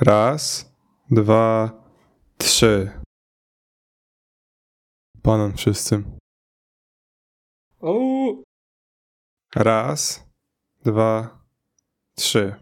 [0.00, 0.72] Raz,
[1.10, 1.72] dwa,
[2.38, 2.90] trzy.
[5.22, 6.02] Banan wszyscy.
[7.80, 7.96] O,
[9.54, 10.28] Raz,
[10.84, 11.38] dwa,
[12.16, 12.54] trzy.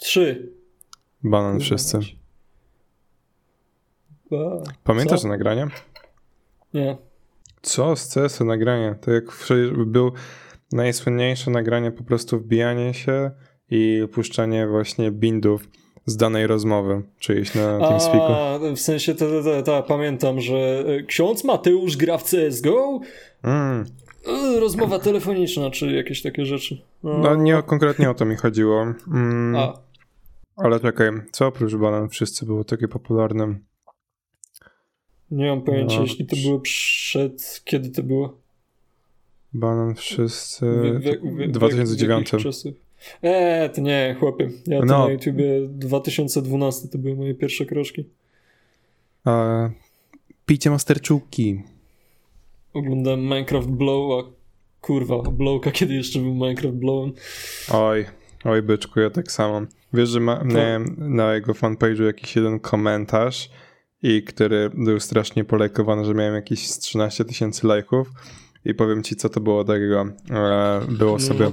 [0.00, 0.52] trzy.
[1.24, 1.98] Banan wszyscy.
[4.84, 5.22] Pamiętasz Co?
[5.22, 5.66] to nagranie?
[6.74, 6.98] Nie.
[7.62, 8.94] Co z CS-u nagranie?
[9.00, 9.24] To jak
[9.86, 10.12] był
[10.72, 13.30] najsłynniejsze nagranie po prostu wbijanie się
[13.70, 15.68] i puszczanie właśnie bindów
[16.06, 18.32] z danej rozmowy czyjejś na TeamSpeaku.
[18.32, 23.00] A, w sensie, to, to, to, pamiętam, że e, ksiądz Mateusz gra w CSGO?
[23.42, 23.84] Mm.
[24.26, 26.82] E, Rozmowa telefoniczna, czy jakieś takie rzeczy.
[27.02, 28.82] No nie o- konkretnie o to mi chodziło.
[29.08, 29.56] Mm.
[29.56, 29.78] A,
[30.56, 33.54] Ale czekaj, co oprócz banan wszyscy było takie popularne?
[35.30, 37.60] nie mam pojęcia, No, jeśli to było przed...
[37.64, 38.38] Kiedy to było?
[39.52, 40.66] Banan wszyscy.
[40.66, 42.30] W- w- w- w- 2009.
[42.32, 42.83] w?
[43.22, 44.50] Eee, to nie, chłopie.
[44.66, 45.06] Ja to No.
[45.06, 48.04] na YouTubie 2012 to były moje pierwsze kroczki.
[49.24, 49.70] A,
[50.46, 51.62] picie masterczułki.
[52.74, 54.30] Oglądałem Minecraft Blow, a
[54.80, 57.12] kurwa, Blowka kiedy jeszcze był Minecraft Blowem.
[57.72, 58.04] Oj,
[58.44, 59.60] oj byczku, ja tak samo.
[59.92, 63.50] Wiesz, że ma, miałem na jego fanpage'u jakiś jeden komentarz
[64.02, 68.10] i który był strasznie polajkowany, że miałem jakieś z 13 tysięcy lajków
[68.64, 70.06] i powiem ci, co to było takiego.
[70.30, 71.18] E, było No.
[71.20, 71.50] sobie...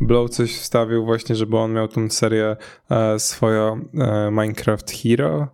[0.00, 2.56] Blow coś wstawił właśnie, żeby on miał tą serię
[2.90, 5.48] e, swoją e, Minecraft Hero,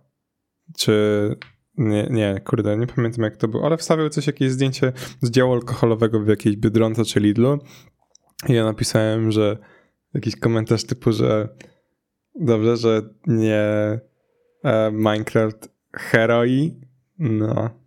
[0.77, 1.35] czy
[1.77, 5.53] nie, nie, kurde, nie pamiętam jak to było, ale wstawił coś, jakieś zdjęcie z działu
[5.53, 7.59] alkoholowego w jakiejś Biedronce czy Lidlu.
[8.49, 9.57] I ja napisałem, że
[10.13, 11.49] jakiś komentarz typu, że
[12.35, 13.61] dobrze, że nie
[14.63, 16.81] e, Minecraft Heroi,
[17.19, 17.82] no,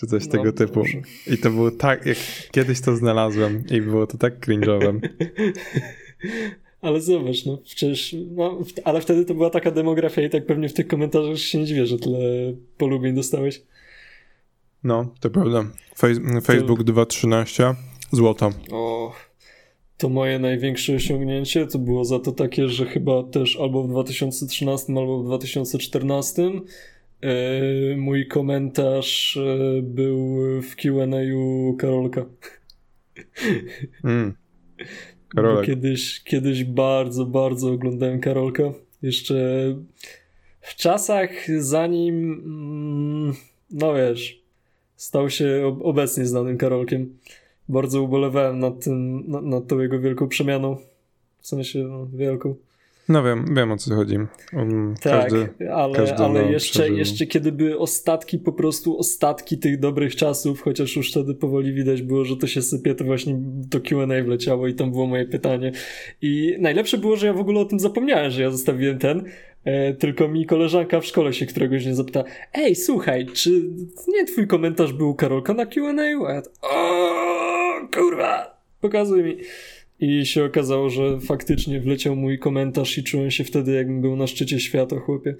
[0.00, 0.74] czy coś No, tego typu.
[0.74, 1.00] dobrze.
[1.26, 2.16] I to było tak, jak
[2.50, 5.00] kiedyś to znalazłem i było to tak cringe'owe.
[6.80, 10.72] Ale zobacz, no przecież, no, ale wtedy to była taka demografia i tak pewnie w
[10.72, 12.18] tych komentarzach się nie dziwię, że tyle
[12.78, 13.62] polubień dostałeś.
[14.84, 15.64] No, to prawda.
[15.96, 17.74] Face- Facebook 2.13,
[18.12, 18.50] złoto.
[18.72, 19.12] O,
[19.98, 24.92] to moje największe osiągnięcie to było za to takie, że chyba też albo w 2013,
[24.96, 26.50] albo w 2014 e,
[27.96, 32.26] mój komentarz e, był w Q&A u Karolka.
[34.04, 34.34] Mm.
[35.28, 35.66] Karolek.
[35.66, 38.62] kiedyś, kiedyś bardzo, bardzo oglądałem Karolka.
[39.02, 39.34] Jeszcze
[40.60, 43.34] w czasach zanim, mm,
[43.70, 44.42] no wiesz,
[44.96, 47.18] stał się ob- obecnie znanym Karolkiem.
[47.68, 50.76] Bardzo ubolewałem nad tym, nad, nad tą jego wielką przemianą.
[51.40, 52.54] W sensie, no, wielką.
[53.10, 54.16] No wiem, wiem o co chodzi.
[54.52, 56.96] Um, Tak, każdy, ale, każdy, ale jeszcze, przeżył.
[56.96, 62.02] jeszcze kiedy były ostatki, po prostu ostatki tych dobrych czasów, chociaż już wtedy powoli widać
[62.02, 65.72] było, że to się sypie, to właśnie do Q&A wleciało i tam było moje pytanie.
[66.22, 69.24] I najlepsze było, że ja w ogóle o tym zapomniałem, że ja zostawiłem ten,
[69.64, 73.50] e, tylko mi koleżanka w szkole się któregoś dnia zapyta, ej, słuchaj, czy
[74.08, 76.02] nie twój komentarz był Karolka na Q&A?
[76.28, 79.36] A ja to, o, kurwa, pokazuj mi.
[80.00, 84.26] I się okazało, że faktycznie wleciał mój komentarz i czułem się wtedy, jakbym był na
[84.26, 85.36] szczycie świata, chłopie.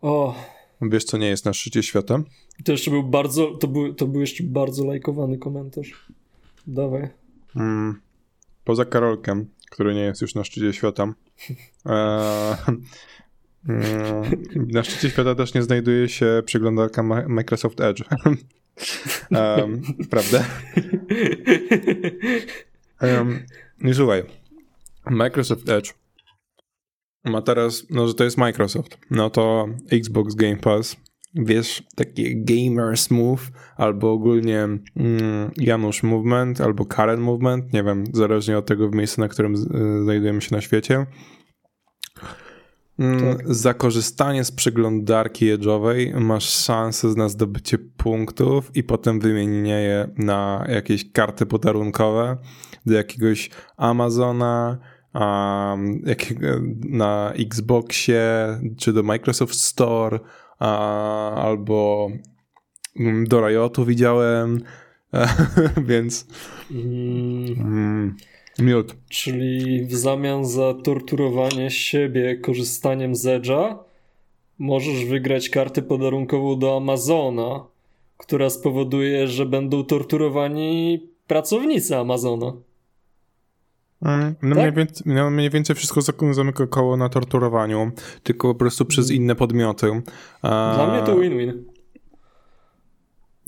[0.00, 0.34] O,
[0.82, 2.22] Wiesz, co nie jest na szczycie świata?
[2.64, 6.06] to jeszcze był bardzo, to był, to był jeszcze bardzo lajkowany komentarz.
[6.66, 7.08] Dawaj.
[7.56, 8.00] Mm,
[8.64, 11.14] poza Karolkiem, który nie jest już na szczycie świata.
[11.86, 12.56] E,
[13.68, 18.02] mm, na szczycie świata też nie znajduje się przeglądarka Microsoft Edge.
[19.30, 20.44] um, prawda?
[23.02, 23.38] Um,
[23.80, 24.22] nie słuchaj.
[25.10, 25.94] Microsoft Edge
[27.24, 30.96] ma teraz, no że to jest Microsoft, no to Xbox Game Pass,
[31.34, 38.58] wiesz, takie Gamers Move, albo ogólnie mm, Janusz Movement, albo Karen Movement, nie wiem, zależnie
[38.58, 41.06] od tego miejsca, na którym y, znajdujemy się na świecie.
[43.00, 43.54] Mm, Tak.
[43.54, 50.64] Za korzystanie z przeglądarki edge'owej masz szansę na zdobycie punktów i potem wymienienie je na
[50.68, 52.36] jakieś karty podarunkowe
[52.86, 54.78] do jakiegoś Amazona,
[55.14, 56.46] um, jakiego,
[56.88, 60.20] na Xboxie, czy do Microsoft Store,
[60.58, 62.08] a, albo
[63.00, 64.60] mm, do Riotu widziałem,
[65.88, 66.26] więc
[66.70, 68.16] Mm, mm,
[68.60, 68.96] miód.
[69.08, 73.74] czyli w zamian za torturowanie siebie korzystaniem z Edge'a
[74.58, 77.66] możesz wygrać kartę podarunkową do Amazona,
[78.16, 82.52] która spowoduje, że będą torturowani pracownicy Amazona.
[84.02, 84.64] Mm, No, Tak?
[84.64, 86.00] mniej więcej, no mniej więcej wszystko
[86.32, 87.90] zamyka koło na torturowaniu,
[88.22, 90.02] tylko po prostu przez inne podmioty.
[90.42, 91.62] A, Dla mnie to win-win.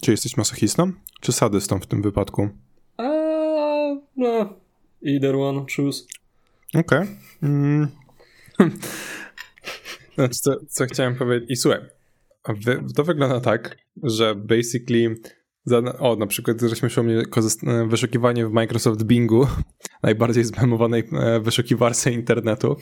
[0.03, 2.49] Czy jesteś masochistą, czy sadystą w tym wypadku?
[2.97, 3.03] A,
[4.17, 4.55] no,
[5.05, 6.05] either one, choose.
[6.75, 7.07] Okej.
[7.43, 7.89] Mm.
[10.15, 11.51] Znaczy, co, co chciałem powiedzieć.
[11.51, 11.81] I słuchaj,
[12.97, 15.17] to wygląda tak, że basically
[15.65, 19.47] za, o, na przykład żeśmy szli e, wyszukiwanie w Microsoft Bingu,
[20.03, 22.77] najbardziej zmemowanej e, wyszukiwarce internetu.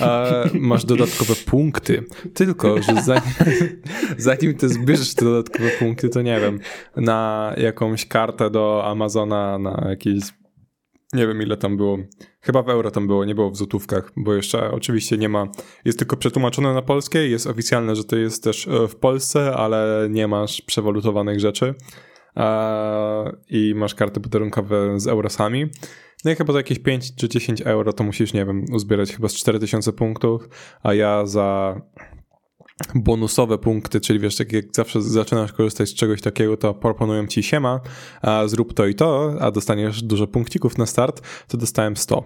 [0.00, 2.04] E, masz dodatkowe punkty.
[2.34, 3.22] Tylko, że zanim,
[4.18, 6.60] zanim ty zbierzesz te dodatkowe punkty, to nie wiem,
[6.96, 10.20] na jakąś kartę do Amazona, na jakieś
[11.12, 11.98] nie wiem ile tam było.
[12.40, 15.48] Chyba w euro tam było, nie było w złotówkach, bo jeszcze oczywiście nie ma.
[15.84, 20.28] Jest tylko przetłumaczone na polskie, jest oficjalne, że to jest też w Polsce, ale nie
[20.28, 21.74] masz przewalutowanych rzeczy
[23.50, 25.66] i masz karty podarunkowe z eurosami.
[26.24, 29.28] No i chyba za jakieś 5 czy 10 euro to musisz, nie wiem, uzbierać chyba
[29.28, 30.48] z 4000 punktów,
[30.82, 31.80] a ja za
[32.94, 37.42] bonusowe punkty, czyli wiesz, tak jak zawsze zaczynasz korzystać z czegoś takiego, to proponują ci
[37.42, 37.80] siema,
[38.22, 42.24] a zrób to i to, a dostaniesz dużo punkcików na start, to dostałem 100.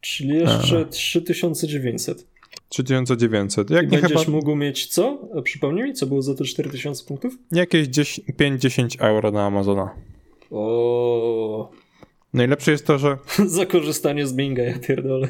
[0.00, 0.84] Czyli jeszcze a.
[0.84, 2.26] 3900.
[2.68, 3.70] 3900.
[3.70, 4.32] Jak I nie będziesz chyba...
[4.32, 5.28] mógł mieć co?
[5.44, 7.38] Przypomnij mi, co było za te 4000 punktów?
[7.52, 9.94] Jakieś 5-10 euro na Amazona.
[10.50, 11.70] O.
[12.34, 13.18] Najlepsze jest to, że.
[13.46, 15.28] za korzystanie z Binga, ja pierdolę.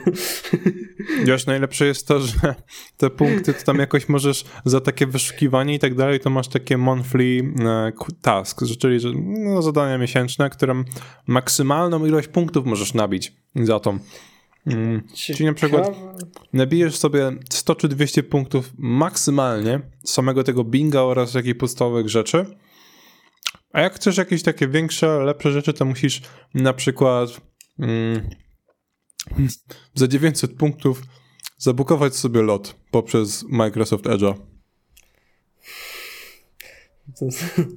[1.26, 2.54] Wiesz, najlepsze jest to, że
[2.96, 6.78] te punkty to tam jakoś możesz za takie wyszukiwanie i tak dalej, to masz takie
[6.78, 7.92] monthly e,
[8.22, 10.84] task, czyli że, no, zadania miesięczne, którym
[11.26, 13.98] maksymalną ilość punktów możesz nabić za to.
[14.66, 15.02] Mm.
[15.14, 15.90] Czyli na przykład
[16.52, 22.46] nabijesz sobie 100 czy 200 punktów maksymalnie samego tego binga oraz jakichś podstawowych rzeczy.
[23.74, 26.22] A jak chcesz jakieś takie większe, lepsze rzeczy, to musisz
[26.54, 27.40] na przykład
[27.78, 28.28] mm,
[29.94, 31.02] za 900 punktów
[31.58, 34.34] zabukować sobie lot poprzez Microsoft Edge'a.
[37.08, 37.30] W ten,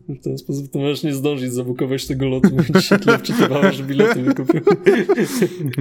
[0.10, 3.84] w ten, sposób to możesz nie zdążyć zabukować tego lotu, bo dzisiaj tyle wczytywała, że
[3.84, 4.62] bilety wykupił.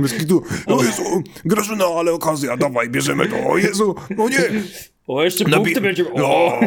[0.03, 0.43] Bez kitu.
[0.67, 1.03] O Jezu,
[1.45, 3.47] Grażyna, ale okazja, dawaj, bierzemy to.
[3.47, 4.63] O Jezu, no nie.
[5.07, 6.05] O, jeszcze Nabi- punkty będzie.
[6.13, 6.61] O!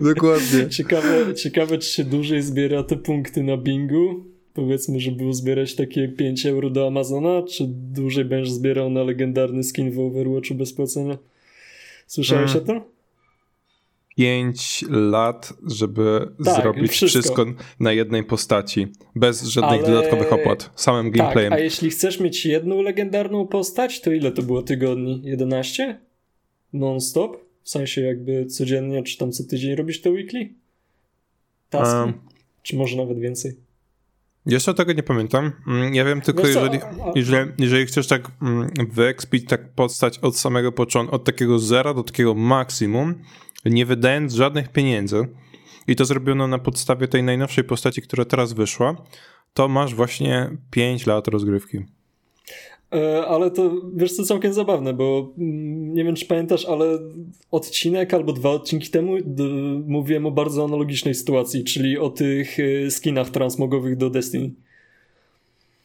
[0.14, 0.68] Dokładnie.
[0.68, 4.24] Ciekawe, ciekawe, czy się dłużej zbiera te punkty na bingu.
[4.54, 9.64] Powiedzmy, że było zbierać takie 5 euro do Amazona, czy dłużej będziesz zbierał na legendarny
[9.64, 11.18] skin w Overwatchu bez płacenia?
[12.06, 12.64] Słyszałeś hmm.
[12.64, 12.99] o tym?
[14.20, 17.20] 5 lat, żeby tak, zrobić wszystko.
[17.20, 17.46] wszystko.
[17.80, 19.90] na jednej postaci, bez żadnych Ale...
[19.90, 21.50] dodatkowych opłat, samym gameplayem.
[21.50, 25.22] Tak, a jeśli chcesz mieć jedną legendarną postać, to ile to było tygodni?
[25.24, 26.00] 11?
[26.72, 27.36] Non-stop?
[27.62, 30.48] W sensie jakby codziennie, czy tam co tydzień robisz to weekly?
[31.70, 31.96] Taski?
[31.96, 32.12] Um.
[32.62, 33.56] Czy może nawet więcej?
[34.46, 35.52] Jeszcze tego nie pamiętam.
[35.66, 36.78] Mm, nie wiem tylko, jeżeli,
[37.14, 42.02] jeżeli, jeżeli chcesz tak mm, wyekspić tak postać od samego początku, od takiego zera do
[42.02, 43.14] takiego maksimum,
[43.64, 45.26] nie wydając żadnych pieniędzy,
[45.88, 48.96] i to zrobiono na podstawie tej najnowszej postaci, która teraz wyszła,
[49.54, 51.78] to masz właśnie 5 lat rozgrywki.
[52.94, 56.98] E, ale to wiesz co całkiem zabawne, bo mm, nie wiem czy pamiętasz, ale
[57.50, 59.16] odcinek albo dwa odcinki temu
[59.86, 64.50] mówiłem o bardzo analogicznej sytuacji, czyli o tych e, skinach transmogowych do Destiny.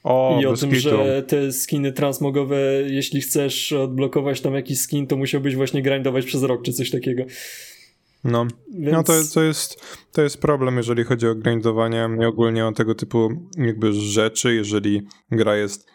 [0.05, 2.57] O, I o tym, że te skiny transmogowe,
[2.87, 7.23] jeśli chcesz odblokować tam jakiś skin, to musiałbyś właśnie grindować przez rok czy coś takiego.
[8.23, 8.93] No, Więc...
[8.93, 9.81] no to, to, jest,
[10.11, 15.01] to jest problem, jeżeli chodzi o grindowanie i ogólnie o tego typu jakby rzeczy, jeżeli
[15.31, 15.87] gra jest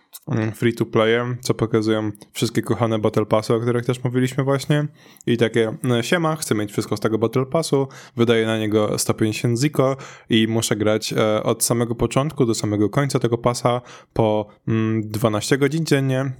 [0.54, 4.86] free to play, co pokazują wszystkie kochane Battle Passy, o których też mówiliśmy właśnie
[5.26, 9.60] i takie no, siema, chcę mieć wszystko z tego Battle Passu, wydaję na niego 150
[9.60, 9.96] ziko
[10.30, 13.80] i muszę grać e, od samego początku do samego końca tego pasa
[14.12, 16.32] po mm, 12 godzin dziennie.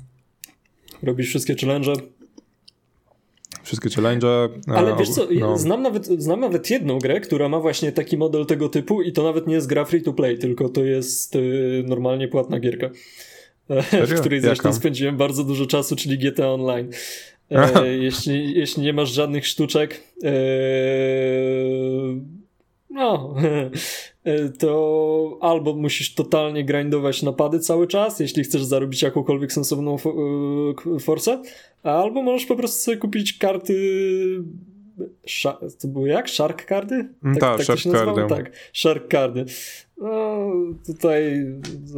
[1.02, 1.92] Robisz wszystkie challenge,
[3.62, 4.26] wszystkie challenge.
[4.66, 5.58] Ale wiesz co, no.
[5.58, 9.22] znam, nawet, znam nawet jedną grę, która ma właśnie taki model tego typu i to
[9.22, 12.90] nawet nie jest gra free to play, tylko to jest y, normalnie płatna gierka.
[13.90, 14.06] Serio?
[14.16, 14.80] w której zresztą Jaka?
[14.80, 16.90] spędziłem bardzo dużo czasu, czyli GTA Online.
[17.50, 20.32] E, jeśli, jeśli nie masz żadnych sztuczek, e,
[22.90, 23.34] no,
[24.24, 29.96] e, to albo musisz totalnie grindować napady cały czas, jeśli chcesz zarobić jakąkolwiek sensowną
[31.00, 31.42] forsę,
[31.82, 33.74] albo możesz po prostu sobie kupić karty
[35.80, 36.30] to było jak?
[36.30, 36.94] Shark cardy?
[36.94, 38.26] Mm, tak, tak, tak shark cardy.
[38.28, 39.44] Tak, shark cardy.
[39.98, 40.50] No,
[40.86, 41.46] tutaj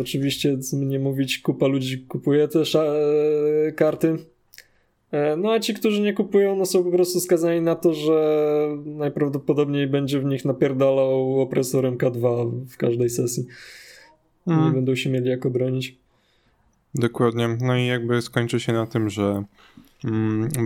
[0.01, 2.63] oczywiście, co nie mówić, kupa ludzi kupuje te
[3.77, 4.17] karty.
[5.11, 8.69] E, no a ci, którzy nie kupują, no są po prostu skazani na to, że
[8.85, 13.47] najprawdopodobniej będzie w nich napierdalał opresorem K2 w każdej sesji.
[14.45, 14.67] Hmm.
[14.67, 15.97] Nie będą się mieli jak obronić.
[16.95, 17.59] Dokładnie.
[17.61, 19.45] No i jakby skończy się na tym, że mm,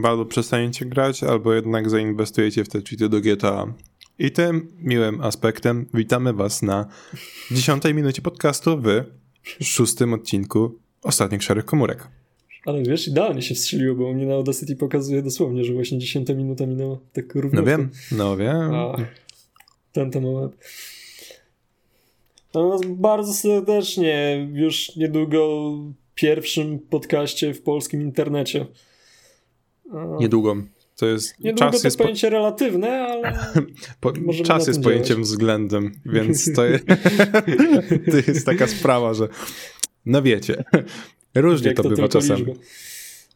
[0.05, 3.75] albo przestaniecie grać, albo jednak zainwestujecie w te cheaty do GTA.
[4.19, 6.87] I tym miłym aspektem witamy was na
[7.51, 9.05] dziesiątej minucie podcastu w
[9.65, 12.09] szóstym odcinku ostatnich szarych komórek.
[12.67, 16.29] Ale wiesz, idealnie się wstrzeliło, bo u mnie na Audacity pokazuje dosłownie, że właśnie 10
[16.29, 16.99] minuta minęła.
[17.13, 17.61] Tak równo.
[17.61, 18.75] No wiem, no wiem.
[18.75, 18.97] A,
[19.93, 20.53] ten temat.
[22.55, 25.73] No, bardzo serdecznie już niedługo
[26.15, 28.67] pierwszym podcaście w polskim internecie.
[30.19, 30.57] Niedługo.
[30.97, 32.33] To jest Niedługo czas to jest pojęcie po...
[32.33, 33.39] relatywne, ale.
[34.01, 34.13] Po...
[34.45, 36.87] czas jest pojęciem względem, więc to jest,
[38.11, 39.29] to jest taka sprawa, że.
[40.07, 40.65] No wiecie.
[41.35, 42.39] Różnie to, to bywa czasem.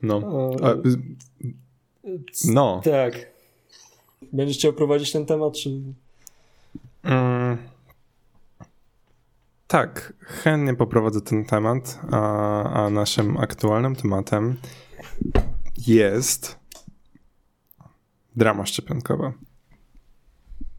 [0.02, 0.50] No.
[0.62, 0.74] A,
[2.44, 2.80] no.
[2.84, 3.30] Tak.
[4.32, 5.70] Będziesz chciał prowadzić ten temat, czy.
[7.02, 7.56] Mm.
[9.66, 14.56] Tak, chętnie poprowadzę ten temat, a, a naszym aktualnym tematem
[15.86, 16.58] jest
[18.36, 19.32] drama szczepionkowa.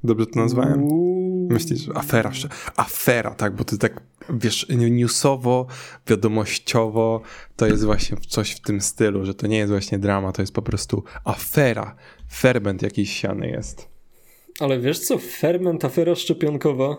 [0.03, 0.87] Dobrze to nazwałem?
[1.49, 2.31] Myślisz, że afera,
[2.75, 5.67] afera, tak, bo ty tak, wiesz, newsowo,
[6.07, 7.21] wiadomościowo,
[7.55, 10.53] to jest właśnie coś w tym stylu, że to nie jest właśnie drama, to jest
[10.53, 11.95] po prostu afera,
[12.31, 13.87] ferment jakiś siany jest.
[14.59, 16.97] Ale wiesz co, ferment, afera szczepionkowa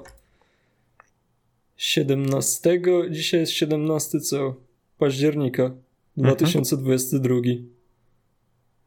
[1.77, 4.55] 17, dzisiaj jest 17 co?
[4.99, 5.71] Października
[6.17, 7.35] 2022.
[7.35, 7.72] Mhm.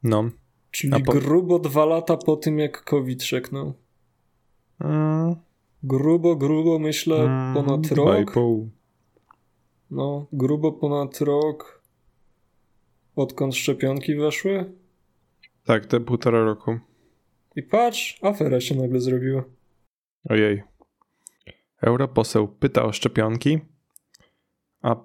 [0.06, 0.30] No.
[0.72, 1.12] Czyli po...
[1.14, 3.74] grubo dwa lata po tym, jak COVID szeknął.
[4.80, 5.36] Mm.
[5.84, 8.32] Grubo, grubo myślę mm, ponad rok.
[8.34, 8.70] Pół.
[9.92, 11.84] No, grubo ponad rok
[13.16, 14.74] odkąd szczepionki weszły.
[15.64, 16.80] Tak, te półtora roku.
[17.56, 19.44] I patrz, afera się nagle zrobiła.
[20.30, 20.64] Ojej.
[21.82, 23.60] Europoseł pyta o szczepionki,
[24.82, 24.96] a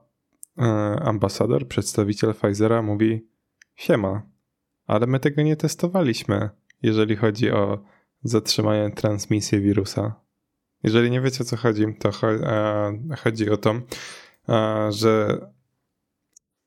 [0.59, 0.63] e,
[1.03, 3.29] ambasador, przedstawiciel Pfizera mówi
[3.77, 4.30] siema,
[4.91, 6.51] ale my tego nie testowaliśmy,
[6.83, 7.85] jeżeli chodzi o
[8.23, 10.21] zatrzymanie transmisji wirusa.
[10.83, 12.11] Jeżeli nie wiecie o co chodzi, to
[13.23, 13.75] chodzi o to,
[14.91, 15.41] że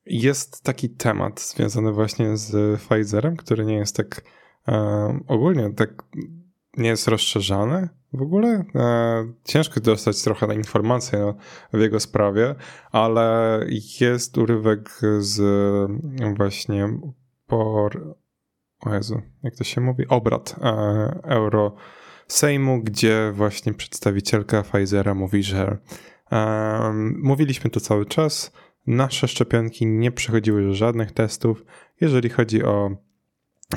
[0.05, 4.21] jest taki temat związany właśnie z Pfizerem, który nie jest tak
[5.27, 6.03] ogólnie tak
[6.77, 8.65] nie jest rozszerzany w ogóle.
[9.43, 11.33] Ciężko dostać trochę na informacje
[11.73, 12.55] w jego sprawie,
[12.91, 13.59] ale
[14.01, 14.89] jest urywek
[15.19, 15.41] z
[16.37, 16.89] właśnie
[17.53, 18.15] por...
[18.85, 20.07] O Jezu, jak to się mówi?
[20.07, 20.71] Obrad e,
[21.23, 21.75] Euro
[22.27, 25.77] Sejmu, gdzie właśnie przedstawicielka Pfizera mówi, że
[26.31, 26.93] e,
[27.23, 28.51] mówiliśmy to cały czas,
[28.87, 31.65] nasze szczepionki nie przechodziły żadnych testów,
[32.01, 32.91] jeżeli chodzi o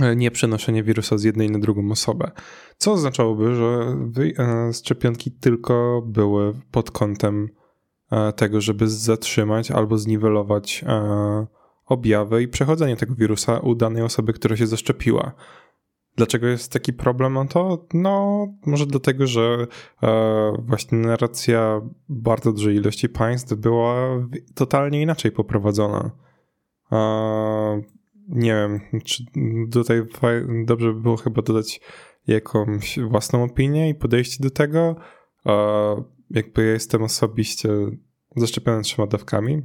[0.01, 2.31] e, nieprzenoszenie wirusa z jednej na drugą osobę.
[2.77, 3.97] Co oznaczałoby, że
[4.39, 7.49] e, szczepionki tylko były pod kątem
[8.11, 10.85] e, tego, żeby zatrzymać albo zniwelować
[11.87, 15.33] objawy i przechodzenie tego wirusa u danej osoby, która się zaszczepiła.
[16.17, 17.33] Dlaczego jest taki problem?
[17.33, 19.67] No to no, może dlatego, że
[20.03, 23.95] e, właśnie narracja bardzo dużej ilości państw była
[24.55, 26.11] totalnie inaczej poprowadzona.
[26.93, 27.83] E,
[28.29, 29.25] nie wiem, czy
[29.73, 30.03] tutaj
[30.65, 31.81] dobrze by było chyba dodać
[32.27, 34.97] jakąś własną opinię i podejście do tego.
[35.47, 35.57] E,
[36.31, 37.69] jakby ja jestem osobiście
[38.37, 39.63] zaszczepiony trzema dawkami,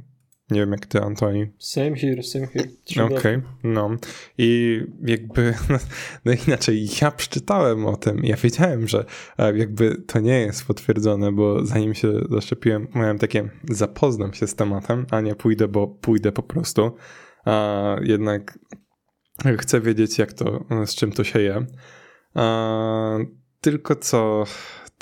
[0.50, 1.46] nie wiem jak ty, Antoni.
[1.58, 2.68] Same here, same here.
[3.04, 3.90] Okej, okay, no.
[4.38, 5.54] I jakby,
[6.24, 9.04] no, inaczej, ja przeczytałem o tym, ja wiedziałem, że
[9.38, 14.54] e, jakby to nie jest potwierdzone, bo zanim się zaszczepiłem, miałem takie, zapoznam się z
[14.54, 16.96] tematem, a nie pójdę, bo pójdę po prostu.
[17.44, 18.58] A jednak
[19.58, 21.66] chcę wiedzieć, jak to, z czym to się je.
[22.34, 23.18] A,
[23.60, 24.44] tylko co,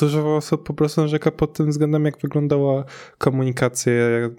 [0.01, 2.85] dużo osób po prostu narzeka pod tym względem, jak wyglądała
[3.19, 4.31] komunikacja e,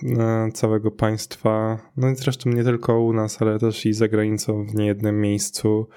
[0.54, 1.80] całego państwa.
[1.98, 5.88] No i zresztą nie tylko u nas, ale też i za granicą w niejednym miejscu.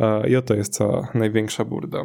[0.00, 2.02] E, I oto jest cała największa burda.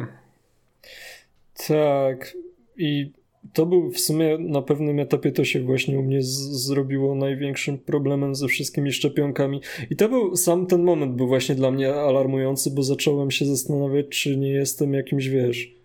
[1.68, 2.36] Tak.
[2.76, 3.12] I
[3.52, 8.34] to był w sumie na pewnym etapie to się właśnie u mnie zrobiło największym problemem
[8.34, 9.60] ze wszystkimi szczepionkami.
[9.90, 14.06] I to był sam ten moment był właśnie dla mnie alarmujący, bo zacząłem się zastanawiać,
[14.08, 15.75] czy nie jestem jakimś, wiesz,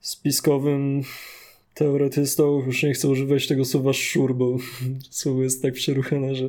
[0.00, 1.02] spiskowym
[1.74, 4.56] teoretystą, już nie chcę używać tego słowa szur, bo
[5.10, 6.48] słowo jest tak przeruchane, że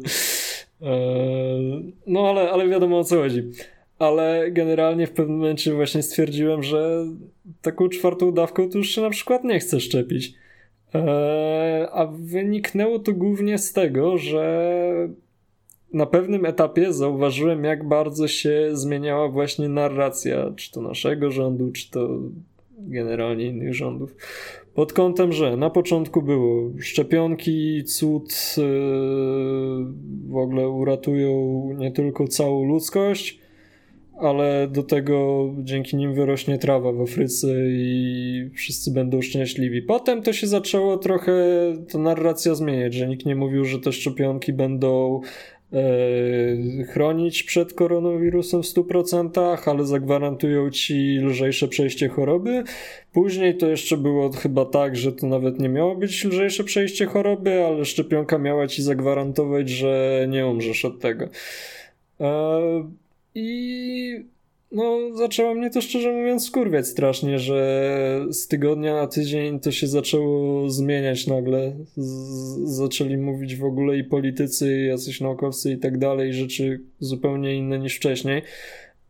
[0.81, 0.91] e,
[2.07, 3.43] no ale, ale wiadomo o co chodzi.
[3.99, 7.05] Ale generalnie w pewnym momencie właśnie stwierdziłem, że
[7.61, 10.33] taką czwartą dawką to już się na przykład nie chcę szczepić.
[10.95, 14.73] E, a wyniknęło to głównie z tego, że
[15.93, 21.91] na pewnym etapie zauważyłem, jak bardzo się zmieniała właśnie narracja, czy to naszego rządu, czy
[21.91, 22.09] to
[22.87, 24.15] generalnie innych rządów.
[24.73, 28.63] Pod kątem, że na początku było szczepionki, cud yy,
[30.29, 33.39] w ogóle uratują nie tylko całą ludzkość,
[34.19, 39.81] ale do tego dzięki nim wyrośnie trawa w Afryce i wszyscy będą szczęśliwi.
[39.81, 41.33] Potem to się zaczęło trochę
[41.91, 45.21] ta narracja zmieniać, że nikt nie mówił, że te szczepionki będą
[46.87, 52.63] chronić przed koronawirusem w 100%, ale zagwarantują ci lżejsze przejście choroby.
[53.13, 57.63] Później to jeszcze było chyba tak, że to nawet nie miało być lżejsze przejście choroby,
[57.65, 61.27] ale szczepionka miała ci zagwarantować, że nie umrzesz od tego.
[62.19, 62.89] E,
[63.35, 64.25] I
[64.71, 69.87] no, zaczęło mnie to szczerze mówiąc skurwiać strasznie, że z tygodnia na tydzień to się
[69.87, 71.75] zaczęło zmieniać nagle.
[71.97, 77.55] Z zaczęli mówić w ogóle i politycy, i jacyś naukowcy i tak dalej, rzeczy zupełnie
[77.55, 78.41] inne niż wcześniej.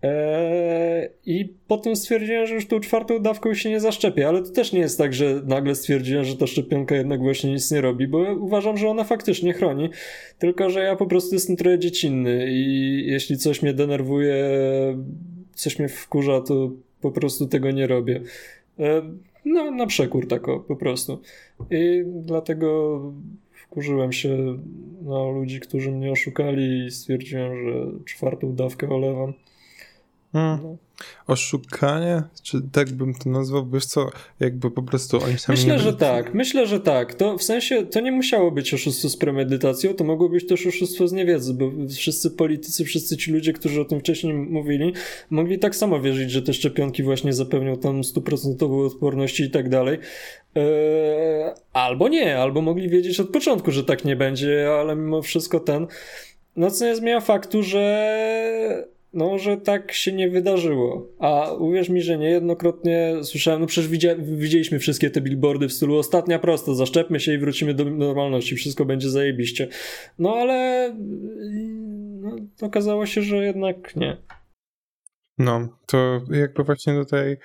[0.01, 4.74] Eee, I potem stwierdziłem, że już tą czwartą dawką się nie zaszczepię, ale to też
[4.74, 8.36] nie jest tak, że nagle stwierdziłem, że ta szczepionka jednak właśnie nic nie robi, bo
[8.39, 9.89] uważam, że ona faktycznie chroni,
[10.39, 14.36] tylko że ja po prostu jestem trochę dziecinny i jeśli coś mnie denerwuje,
[15.62, 18.22] coś mnie wkurza, to po prostu tego nie robię.
[18.80, 19.01] Eee,
[19.46, 21.22] no, na przekór tako, po prostu.
[21.72, 23.00] I dlatego
[23.53, 24.58] wkurzyłem się
[25.01, 29.34] na ludzi, którzy mnie oszukali i stwierdziłem, że czwartą dawkę olewam.
[30.32, 30.60] Hmm.
[30.64, 30.78] No.
[31.28, 32.24] Oszukanie?
[32.44, 33.70] Czy tak bym to nazwał?
[33.70, 34.10] Wiesz co,
[34.40, 35.60] jakby po prostu oni sami...
[35.60, 35.80] Myślę, nie...
[35.80, 36.34] że tak.
[36.34, 37.14] Myślę, że tak.
[37.14, 41.08] To w sensie, to nie musiało być oszustwo z premedytacją, to mogło być też oszustwo
[41.08, 44.94] z niewiedzy, bo wszyscy politycy, wszyscy ci ludzie, którzy o tym wcześniej mówili,
[45.30, 49.98] mogli tak samo wierzyć, że te szczepionki właśnie zapewnią tam stuprocentową odporność i tak dalej.
[50.56, 50.64] Eee,
[51.74, 55.88] albo nie, albo mogli wiedzieć od początku, że tak nie będzie, ale mimo wszystko ten...
[56.56, 61.08] No co nie zmienia faktu, że no, że tak się nie wydarzyło.
[61.20, 66.39] A uwierz mi, że niejednokrotnie słyszałem, no przecież widzieliśmy wszystkie te billboardy w stylu ostatnia
[66.39, 69.68] prosto, zaszczepmy się i wrócimy do normalności, wszystko będzie zajebiście.
[70.20, 70.89] No ale
[72.22, 74.18] no, okazało się, że jednak nie.
[75.38, 77.38] No, to jakby właśnie tutaj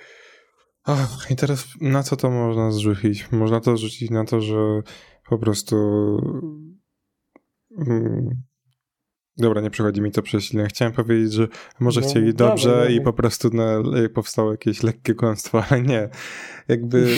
[0.89, 3.31] Ach, i teraz na co to można zrzucić?
[3.31, 4.81] Można to zrzucić na to, że
[5.29, 5.77] po prostu
[7.77, 8.43] mm,
[9.37, 10.67] Dobra, nie przychodzi mi to przesilnie.
[10.67, 11.47] Chciałem powiedzieć, że
[11.79, 16.09] może no, chcieli dobrze dobra, i po prostu na, powstało jakieś lekkie kłamstwo, ale nie.
[16.67, 17.07] Jakby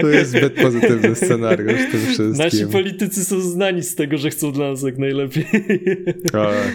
[0.00, 2.32] to jest zbyt pozytywny scenariusz tym wszystkim.
[2.32, 5.46] Nasi politycy są znani z tego, że chcą dla nas jak najlepiej.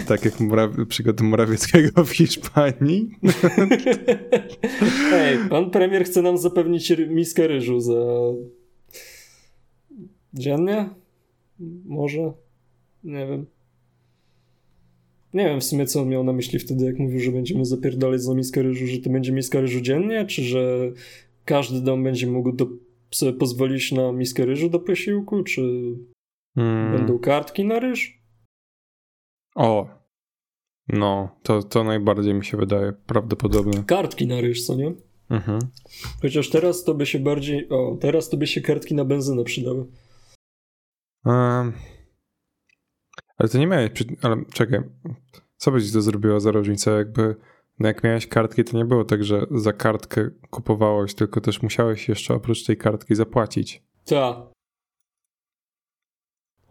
[0.08, 3.10] Tak jak Moraw przykład Morawieckiego w Hiszpanii.
[5.14, 7.94] Ej, pan premier chce nam zapewnić miskę ryżu za
[10.34, 10.90] dziennie?
[11.86, 12.34] Może?
[13.08, 13.46] Nie wiem.
[15.34, 18.22] Nie wiem w sumie, co on miał na myśli wtedy, jak mówił, że będziemy zapierdalać
[18.22, 20.92] za miskę ryżu, że to będzie miska ryżu dziennie, czy że
[21.46, 22.68] każdy dom będzie mógł do,
[23.12, 25.62] sobie pozwolić na miskę ryżu do posiłku, czy
[26.56, 26.98] hmm.
[26.98, 28.22] będą kartki na ryż?
[29.56, 29.90] O,
[30.88, 33.84] no, to, to najbardziej mi się wydaje prawdopodobne.
[33.84, 34.94] Kartki na ryż, co nie?
[35.30, 35.60] Mhm.
[36.22, 39.86] Chociaż teraz to by się bardziej, o, teraz to by się kartki na benzynę przydały.
[41.26, 41.74] Um.
[43.38, 44.82] Ale to nie miałeś, ale czekaj,
[45.58, 47.36] co byś to zrobiło za różnicę, jakby
[47.80, 52.10] no jak miałeś kartki, to nie było tak, że za kartkę kupowałeś, tylko też musiałeś
[52.10, 53.84] jeszcze oprócz tej kartki zapłacić.
[54.06, 54.38] Tak.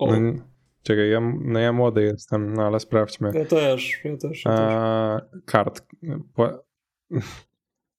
[0.00, 0.42] No,
[0.82, 3.30] czekaj, ja, no ja młody jestem, no ale sprawdźmy.
[3.34, 4.44] Ja też, ja też.
[4.44, 5.42] Ja też.
[5.44, 5.86] kart.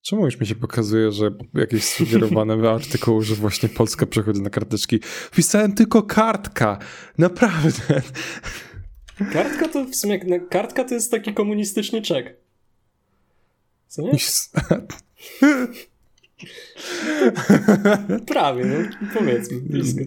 [0.08, 5.00] Czemu już mi się pokazuje, że jakieś sugerowane artykuły, że właśnie Polska przechodzi na karteczki?
[5.04, 6.80] Wpisałem tylko kartka.
[7.17, 8.02] Naprawdę.
[9.34, 12.38] Kartka to w sumie, kartka to jest taki komunistyczny czek.
[13.88, 14.12] Co nie?
[18.28, 20.04] Prawie, no powiedzmy, blisko.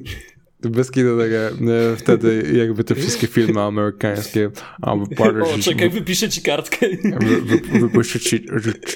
[0.62, 1.50] Bez kitu takie,
[1.96, 4.50] wtedy jakby te wszystkie filmy amerykańskie
[4.82, 5.04] albo
[5.44, 6.86] O, czekaj, wypiszę ci kartkę.
[7.20, 8.46] Wy, wypiszę ci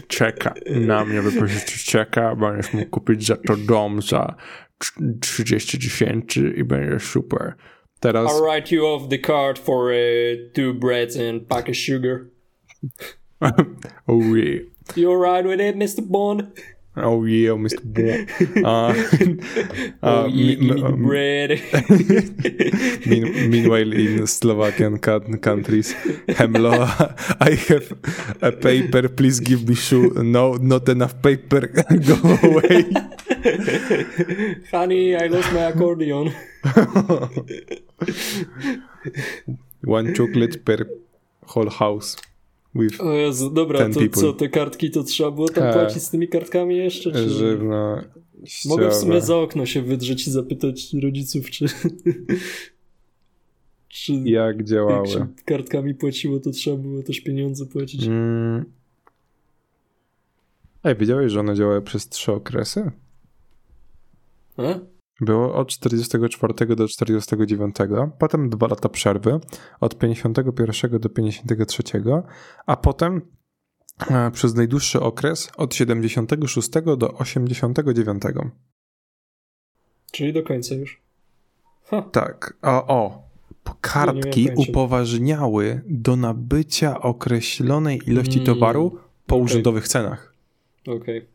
[0.08, 4.36] czeka na mnie, wypiszę ci czeka, będziesz mógł kupić za to dom za
[5.20, 7.54] 30 tysięcy i będzie super.
[8.00, 8.32] Teraz...
[8.32, 12.26] I'll write you off the card for uh, two breads and pack of sugar.
[14.06, 14.60] oh yeah.
[14.96, 16.02] You alright with it, Mr.
[16.02, 16.42] Bond?
[16.96, 17.82] Oh yeah, Mr.
[17.82, 18.30] Bond.
[18.64, 18.94] Uh,
[20.00, 21.50] uh, oh yeah, give me the bread.
[23.10, 25.92] mean, meanwhile, in Slovakian countries,
[26.28, 26.86] Hemlo,
[27.40, 27.90] I have
[28.42, 29.08] a paper.
[29.08, 30.14] Please give me shoe.
[30.22, 31.66] No, not enough paper.
[31.66, 32.14] Go
[32.46, 32.86] away.
[34.70, 36.32] Honey, I lost my accordion.
[39.82, 40.86] One chocolate per
[41.46, 42.16] whole house.
[42.98, 44.22] O Jezu, dobra, to people.
[44.22, 47.12] co, te kartki to trzeba było tam e, płacić z tymi kartkami jeszcze?
[47.12, 47.30] Czy...
[47.30, 48.02] Żywno.
[48.64, 51.66] Mogę w sumie za okno się wydrzeć i zapytać rodziców, czy...
[53.88, 55.08] Czy jak działały.
[55.08, 58.06] Jak się kartkami płaciło, to trzeba było też pieniądze płacić.
[58.06, 58.64] Mm.
[60.84, 62.90] Ej, wiedziałeś, że one działały przez trzy okresy?
[64.56, 64.78] A?
[65.20, 67.76] Było od 44 do 49,
[68.18, 69.40] potem dwa lata przerwy,
[69.80, 71.82] od 51 do 53,
[72.66, 73.20] a potem
[74.10, 78.22] e, przez najdłuższy okres od 76 do 89.
[80.12, 81.02] Czyli do końca już.
[81.84, 82.02] Ha.
[82.02, 82.56] Tak.
[82.62, 83.24] O, o.
[83.80, 88.46] Kartki upoważniały do nabycia określonej ilości mm.
[88.46, 89.44] towaru po okay.
[89.44, 90.34] urzędowych cenach.
[90.82, 90.96] Okej.
[90.96, 91.33] Okay.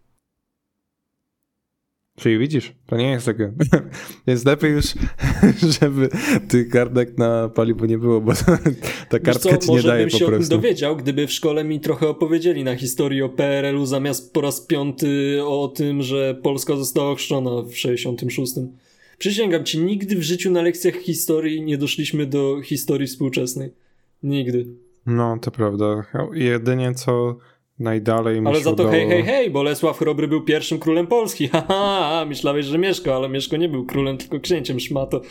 [2.19, 3.51] Czyli widzisz, to nie jest takie.
[4.27, 4.85] Jest lepiej już,
[5.79, 6.09] żeby
[6.47, 8.33] tych kartek na paliwo nie było, bo
[9.09, 10.25] ta kartka ci nie daje po prostu.
[10.25, 14.33] Może bym się dowiedział, gdyby w szkole mi trochę opowiedzieli na historii o PRL-u zamiast
[14.33, 18.53] po raz piąty o tym, że Polska została ochrzczona w 66.
[19.17, 23.71] Przysięgam ci, nigdy w życiu na lekcjach historii nie doszliśmy do historii współczesnej.
[24.23, 24.65] Nigdy.
[25.05, 26.05] No, to prawda.
[26.33, 27.37] Jedynie co
[27.79, 28.91] najdalej Ale za to udało...
[28.91, 31.47] hej, hej, hej, Bolesław Chrobry był pierwszym królem Polski.
[31.53, 35.21] Haha, myślałeś, że Mieszko, ale Mieszko nie był królem, tylko księciem szmato.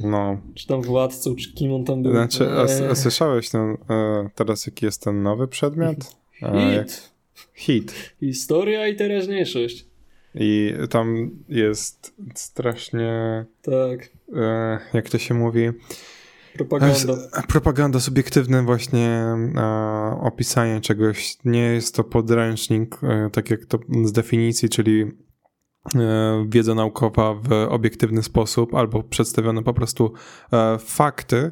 [0.00, 0.40] No.
[0.54, 2.12] Czy tam władcą, czy kim on tam był.
[2.12, 2.96] Znaczy, a, a eee.
[2.96, 5.96] słyszałeś ten, e, teraz jaki jest ten nowy przedmiot?
[6.42, 7.12] E, Hit.
[7.54, 8.14] Hit.
[8.20, 9.86] Historia i teraźniejszość.
[10.34, 13.44] I tam jest strasznie.
[13.62, 14.08] Tak.
[14.36, 15.70] E, jak to się mówi?
[16.56, 17.16] Propaganda.
[17.48, 21.36] Propaganda, subiektywne właśnie e, opisanie czegoś.
[21.44, 25.04] Nie jest to podręcznik, e, tak jak to z definicji, czyli
[25.94, 30.12] e, wiedza naukowa w obiektywny sposób, albo przedstawione po prostu
[30.52, 31.50] e, fakty,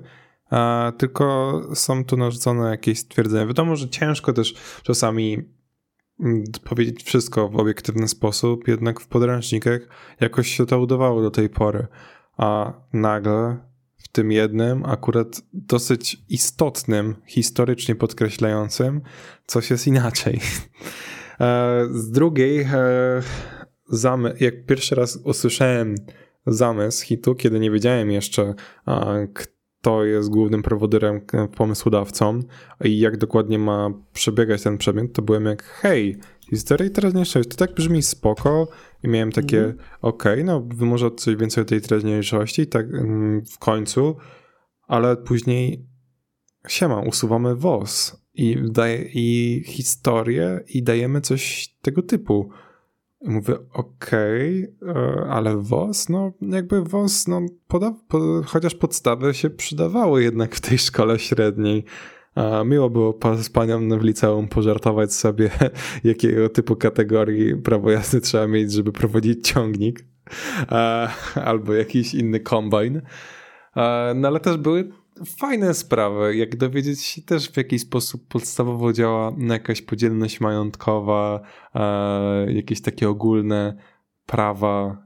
[0.52, 3.46] e, tylko są tu narzucone jakieś stwierdzenia.
[3.46, 5.42] Wiadomo, że ciężko też czasami
[6.20, 9.80] mm, powiedzieć wszystko w obiektywny sposób, jednak w podręcznikach
[10.20, 11.86] jakoś się to udawało do tej pory.
[12.36, 13.69] A nagle
[14.12, 19.01] tym jednym, akurat dosyć istotnym, historycznie podkreślającym,
[19.46, 20.40] coś jest inaczej.
[21.40, 23.23] E, z drugiej, e,
[24.40, 25.94] jak pierwszy raz usłyszałem
[26.46, 28.55] zamysł hitu, kiedy nie wiedziałem jeszcze,
[29.35, 31.20] kto jest głównym prowodyrem,
[31.57, 32.40] pomysłodawcą
[32.85, 36.18] i jak dokładnie ma przebiegać ten przedmiot, to byłem jak, hej,
[36.50, 38.68] historia i teraźniejszość, to tak brzmi spoko
[39.02, 39.76] i miałem takie, mm.
[40.00, 44.16] okej, okay, no może coś więcej o tej teraźniejszości, tak mm, w końcu,
[44.86, 45.86] ale później
[46.68, 52.50] siema, usuwamy WOS i, daje, i historię i dajemy coś tego typu.
[53.24, 59.50] Mówię, okej, okay, e, ale WOS, no jakby WOS, no poda, po, chociaż podstawy się
[59.50, 61.84] przydawały jednak w tej szkole średniej.
[62.64, 65.51] Miło było z panią w liceum pożartować sobie,
[66.05, 70.05] jakiego typu kategorii prawo jazdy trzeba mieć, żeby prowadzić ciągnik
[71.35, 73.03] albo jakiś inny kombajn.
[74.14, 74.93] No ale też były
[75.38, 81.40] fajne sprawy, jak dowiedzieć się też w jaki sposób podstawowo działa jakaś podzielność majątkowa,
[82.49, 83.77] jakieś takie ogólne
[84.27, 85.03] prawa.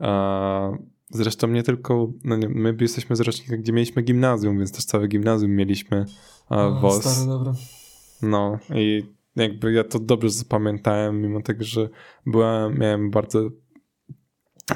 [1.11, 5.09] Zresztą nie tylko, no nie, my jesteśmy z rocznika, gdzie mieliśmy gimnazjum, więc też całe
[5.09, 6.05] gimnazjum mieliśmy
[6.49, 7.05] a, WOS.
[7.05, 7.53] Stary, dobra.
[8.23, 11.89] No i jakby ja to dobrze zapamiętałem, mimo tego, że
[12.27, 13.49] byłem, miałem bardzo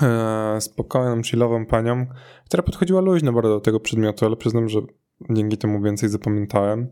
[0.02, 2.06] e, spokojną, chillową panią,
[2.44, 4.80] która podchodziła luźno bardzo do tego przedmiotu, ale przyznam, że
[5.30, 6.88] dzięki temu więcej zapamiętałem.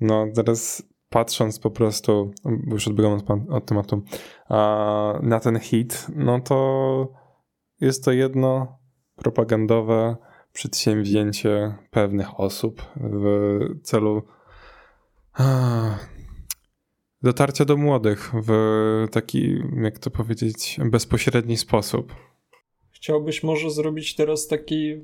[0.00, 4.02] No teraz patrząc po prostu, bo już odbiegam od, od tematu,
[5.22, 7.12] na ten hit, no to
[7.80, 8.78] jest to jedno
[9.16, 10.16] propagandowe
[10.54, 14.22] przedsięwzięcie pewnych osób w celu
[17.22, 18.50] dotarcia do młodych w
[19.10, 22.14] taki, jak to powiedzieć, bezpośredni sposób.
[22.90, 24.94] Chciałbyś może zrobić teraz taki.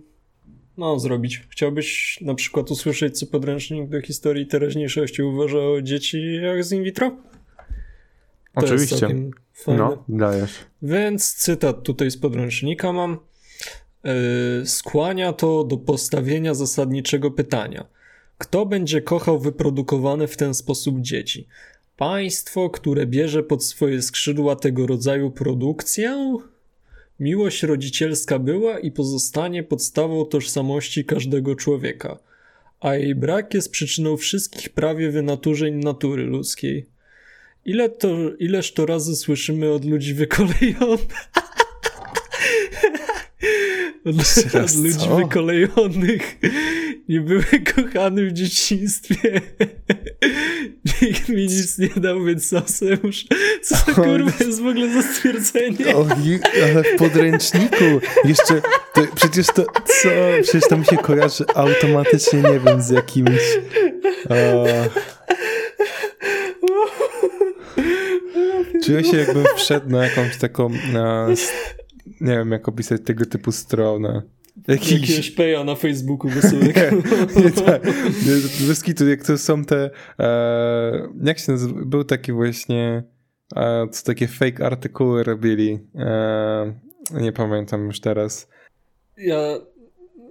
[0.77, 1.47] No, zrobić.
[1.49, 6.85] Chciałbyś na przykład usłyszeć, co podręcznik do historii teraźniejszości uważa o dzieci jak z in
[6.85, 7.11] vitro?
[7.11, 9.09] To Oczywiście.
[9.67, 10.59] No, dajesz.
[10.83, 13.30] Więc cytat tutaj z podręcznika mam.
[14.05, 17.87] Yy, skłania to do postawienia zasadniczego pytania.
[18.39, 21.47] Kto będzie kochał wyprodukowane w ten sposób dzieci?
[21.97, 26.37] Państwo, które bierze pod swoje skrzydła tego rodzaju produkcję?
[27.21, 32.19] Miłość rodzicielska była i pozostanie podstawą tożsamości każdego człowieka,
[32.81, 36.87] a jej brak jest przyczyną wszystkich prawie wynaturzeń natury ludzkiej.
[37.65, 38.09] Ile to,
[38.39, 41.31] ileż to razy słyszymy od ludzi wykolejonych?
[44.05, 45.17] od, od ludzi co?
[45.17, 46.39] wykolejonych
[47.09, 49.41] nie były kochane w dzieciństwie.
[51.03, 53.25] nikt mi nic nie dał, więc sosem już.
[53.63, 55.97] Co to kurwa jest w ogóle za stwierdzenie?
[55.97, 56.07] O,
[56.65, 57.85] ale w podręczniku
[58.25, 58.63] jeszcze,
[58.95, 60.09] to, przecież to, co?
[60.43, 63.41] Przecież to mi się kojarzy automatycznie, nie wiem, z jakimś...
[64.29, 64.67] O.
[68.85, 71.29] Czuję się jakbym wszedł na jakąś taką, na,
[72.07, 74.23] nie wiem jak opisać tego typu stronę.
[74.69, 74.93] Jakiś...
[74.93, 76.81] Jakiegoś peja na Facebooku wesołego.
[77.45, 77.83] nie, tak.
[78.69, 83.03] Bez kitu, jak to są te, e, jak się nazywa, był taki właśnie,
[83.57, 86.75] e, co takie fake artykuły robili, e,
[87.21, 88.49] nie pamiętam już teraz.
[89.17, 89.59] Ja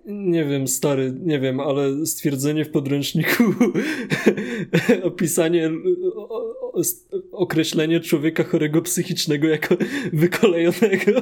[0.06, 3.44] nie wiem, stary, nie wiem, ale stwierdzenie w podręczniku,
[5.04, 5.72] opisanie,
[7.32, 9.78] określenie człowieka chorego psychicznego jako
[10.14, 11.12] wykolejonego.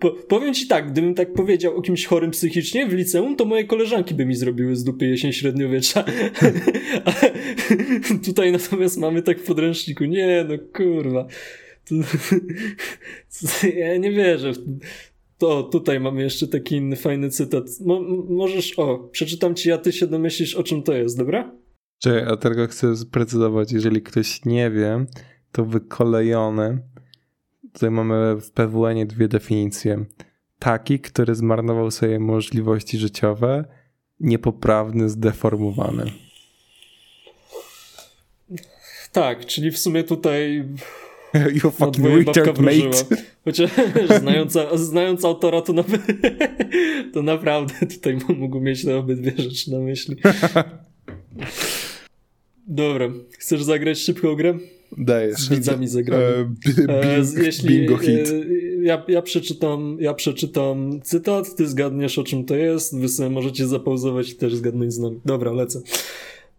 [0.00, 3.64] Po, powiem ci tak, gdybym tak powiedział o kimś chorym psychicznie w liceum, to moje
[3.64, 6.04] koleżanki by mi zrobiły z dupy jesień średniowiecza.
[8.26, 10.04] tutaj natomiast mamy tak w podręczniku.
[10.04, 11.26] Nie, no kurwa.
[13.76, 14.52] ja nie wierzę
[15.38, 17.64] to tutaj mamy jeszcze taki inny fajny cytat.
[17.80, 21.52] Mo możesz, o, przeczytam ci, a ty się domyślisz, o czym to jest, dobra?
[21.98, 25.06] Czekaj, a tylko chcę sprecyzować, jeżeli ktoś nie wie,
[25.52, 26.78] to wykolejony.
[27.72, 30.04] Tutaj mamy w PWN dwie definicje.
[30.58, 33.64] Taki, który zmarnował swoje możliwości życiowe,
[34.20, 36.04] niepoprawny, zdeformowany.
[39.12, 40.64] Tak, czyli w sumie tutaj
[41.62, 43.16] You fucking retard, mate.
[43.44, 43.70] Chociaż
[44.20, 45.84] znając, znając autora, to, na,
[47.14, 50.16] to naprawdę tutaj mógł mieć te obydwie rzeczy na myśli.
[52.68, 54.58] Dobra, chcesz zagrać szybką grę?
[54.98, 55.38] Dajesz.
[55.38, 56.24] Z widzami zagramy.
[56.24, 56.44] E,
[57.02, 58.28] bing, jeśli, bingo hit.
[58.28, 63.30] E, ja, ja, przeczytam, ja przeczytam cytat, ty zgadniesz o czym to jest, wy sobie
[63.30, 65.20] możecie zapauzować i też zgadnąć z nami.
[65.24, 65.80] Dobra, lecę.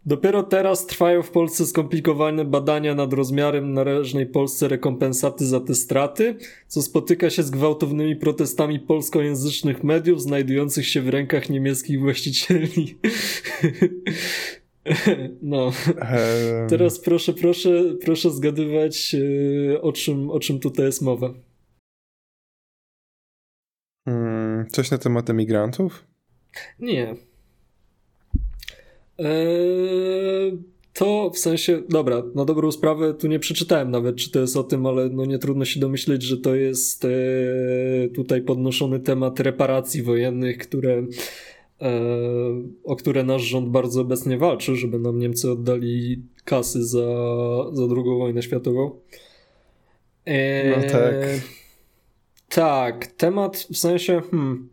[0.05, 6.35] Dopiero teraz trwają w Polsce skomplikowane badania nad rozmiarem należnej Polsce rekompensaty za te straty,
[6.67, 12.95] co spotyka się z gwałtownymi protestami polskojęzycznych mediów znajdujących się w rękach niemieckich właścicieli.
[15.41, 15.71] No.
[16.69, 21.33] Teraz proszę, proszę, proszę zgadywać, e, o czym, o czym tutaj jest mowa.
[24.05, 26.05] Hmm, coś na temat emigrantów?
[26.79, 27.15] Nie.
[29.17, 30.57] Eee,
[30.93, 34.63] to w sensie, dobra, na dobrą sprawę tu nie przeczytałem nawet, czy to jest o
[34.63, 37.09] tym, ale no nie trudno się domyśleć, że to jest e,
[38.15, 41.03] tutaj podnoszony temat reparacji wojennych, które,
[42.83, 47.07] o które nasz rząd bardzo obecnie walczy, żeby nam Niemcy oddali kasy za,
[47.73, 48.91] za drugą wojnę światową.
[50.25, 51.15] E, no tak.
[52.49, 54.69] Tak, temat w sensie, hmm,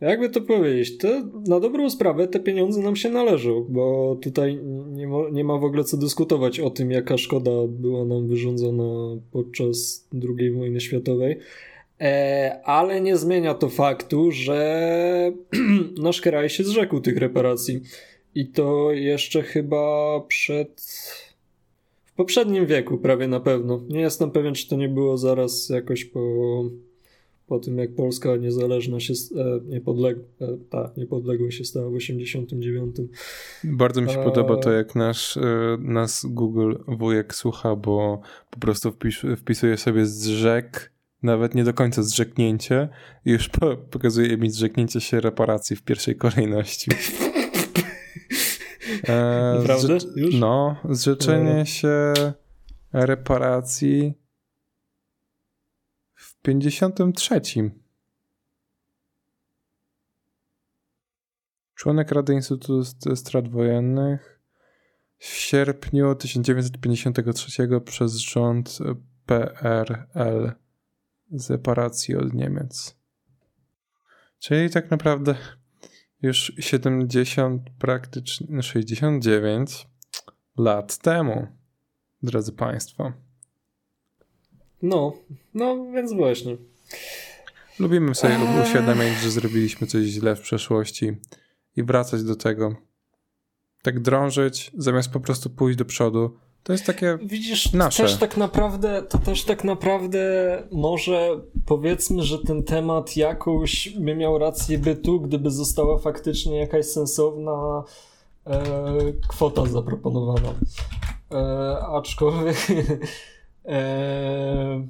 [0.00, 1.08] jakby to powiedzieć, to
[1.48, 4.60] na dobrą sprawę te pieniądze nam się należą, bo tutaj
[4.92, 9.20] nie ma, nie ma w ogóle co dyskutować o tym, jaka szkoda była nam wyrządzona
[9.32, 11.36] podczas II wojny światowej.
[12.04, 15.32] E, ale nie zmienia to faktu, że
[16.02, 17.80] nasz kraj się zrzekł tych reparacji.
[18.34, 20.82] I to jeszcze chyba przed.
[22.04, 23.80] w poprzednim wieku, prawie na pewno.
[23.88, 26.20] Nie jestem pewien, czy to nie było zaraz jakoś po
[27.46, 32.96] po tym jak Polska niezależna się, e, niepodleg, e, ta niepodległość się stała w 89.
[33.64, 34.24] Bardzo mi się A...
[34.24, 35.38] podoba to, jak nasz,
[35.78, 40.93] nas Google wujek słucha, bo po prostu wpis, wpisuje sobie zrzek,
[41.24, 42.88] nawet nie do końca zrzeknięcie
[43.24, 46.90] już po, pokazuje mi zrzeknięcie się reparacji w pierwszej kolejności.
[49.08, 49.98] E, Naprawdę?
[50.16, 50.34] Już?
[50.34, 52.12] No, zrzeczenie się
[52.92, 54.14] reparacji
[56.42, 57.40] 53.
[61.74, 62.84] Członek Rady Instytutu
[63.14, 64.40] Strat Wojennych
[65.18, 68.78] w sierpniu 1953 przez rząd
[69.26, 70.63] PRL
[71.38, 72.96] separacji od Niemiec.
[74.38, 75.34] Czyli tak naprawdę
[76.22, 79.86] już 70, praktycznie 69
[80.56, 81.46] lat temu,
[82.22, 83.12] drodzy Państwo.
[84.82, 85.12] No,
[85.54, 86.56] no więc właśnie.
[87.78, 88.62] Lubimy sobie eee.
[88.62, 91.16] uświadamiać, że zrobiliśmy coś źle w przeszłości
[91.76, 92.76] i wracać do tego.
[93.82, 96.38] Tak drążyć, zamiast po prostu pójść do przodu.
[96.64, 98.02] To jest takie Widzisz, nasze.
[98.02, 100.18] Też tak naprawdę, to też tak naprawdę
[100.72, 107.84] może powiedzmy, że ten temat jakoś by miał rację bytu, gdyby została faktycznie jakaś sensowna
[108.46, 108.62] e,
[109.28, 110.54] kwota zaproponowana.
[111.32, 112.56] E, aczkolwiek
[113.64, 114.88] Eee,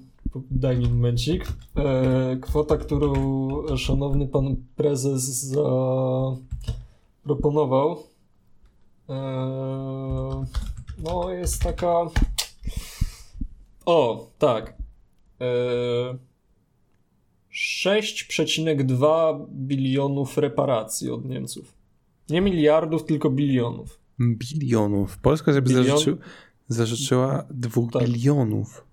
[0.51, 1.45] daj mi momencik.
[1.77, 3.13] Eee, kwota, którą
[3.77, 5.53] szanowny pan prezes
[7.25, 7.97] zaproponował.
[9.09, 10.45] Eee,
[10.99, 11.95] no jest taka...
[13.87, 14.77] O, tak.
[15.41, 16.19] Eee...
[17.55, 21.75] 6,2 bilionów reparacji od Niemców.
[22.29, 24.01] Nie miliardów, tylko bilionów.
[24.21, 25.19] Bilionów.
[25.19, 25.85] Polska sobie Bilion...
[25.85, 26.17] zażyczy...
[26.69, 28.03] zażyczyła 2 tak.
[28.03, 28.85] bilionów.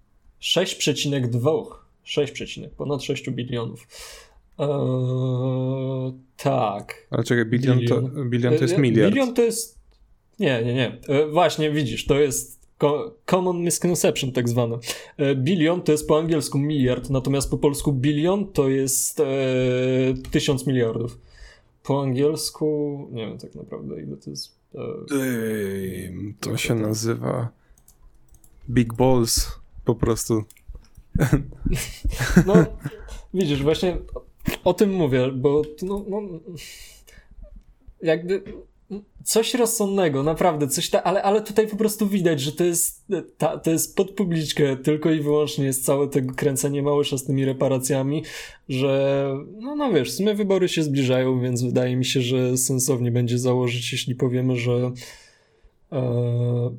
[0.42, 1.66] 6,2.
[2.04, 3.88] 6, ponad 6 bilionów.
[4.60, 4.68] Eee,
[6.38, 7.08] tak.
[7.10, 8.12] Ale czekaj, bilion, bilion.
[8.12, 9.14] To, bilion to jest eee, miliard.
[9.14, 9.81] Bilion to jest.
[10.41, 10.97] Nie, nie, nie.
[11.10, 12.62] Eee, właśnie, widzisz, to jest
[13.25, 14.77] common misconception tak zwane.
[15.17, 19.25] E, bilion to jest po angielsku miliard, natomiast po polsku bilion to jest e,
[20.32, 21.19] tysiąc miliardów.
[21.84, 24.56] Po angielsku nie wiem tak naprawdę ile to jest.
[24.75, 24.80] E,
[25.23, 27.49] Ej, to się nazywa
[28.69, 30.43] Big Balls po prostu.
[32.45, 32.54] No,
[33.34, 33.97] widzisz, właśnie
[34.63, 36.21] o tym mówię, bo no, no
[38.01, 38.43] jakby
[39.23, 43.06] coś rozsądnego, naprawdę, coś ta, ale, ale tutaj po prostu widać, że to jest,
[43.38, 47.45] ta, to jest pod publiczkę, tylko i wyłącznie jest całe tego kręcenie małysza z tymi
[47.45, 48.23] reparacjami,
[48.69, 49.25] że
[49.60, 53.39] no, no wiesz, w sumie wybory się zbliżają, więc wydaje mi się, że sensownie będzie
[53.39, 54.91] założyć, jeśli powiemy, że
[55.91, 56.71] e,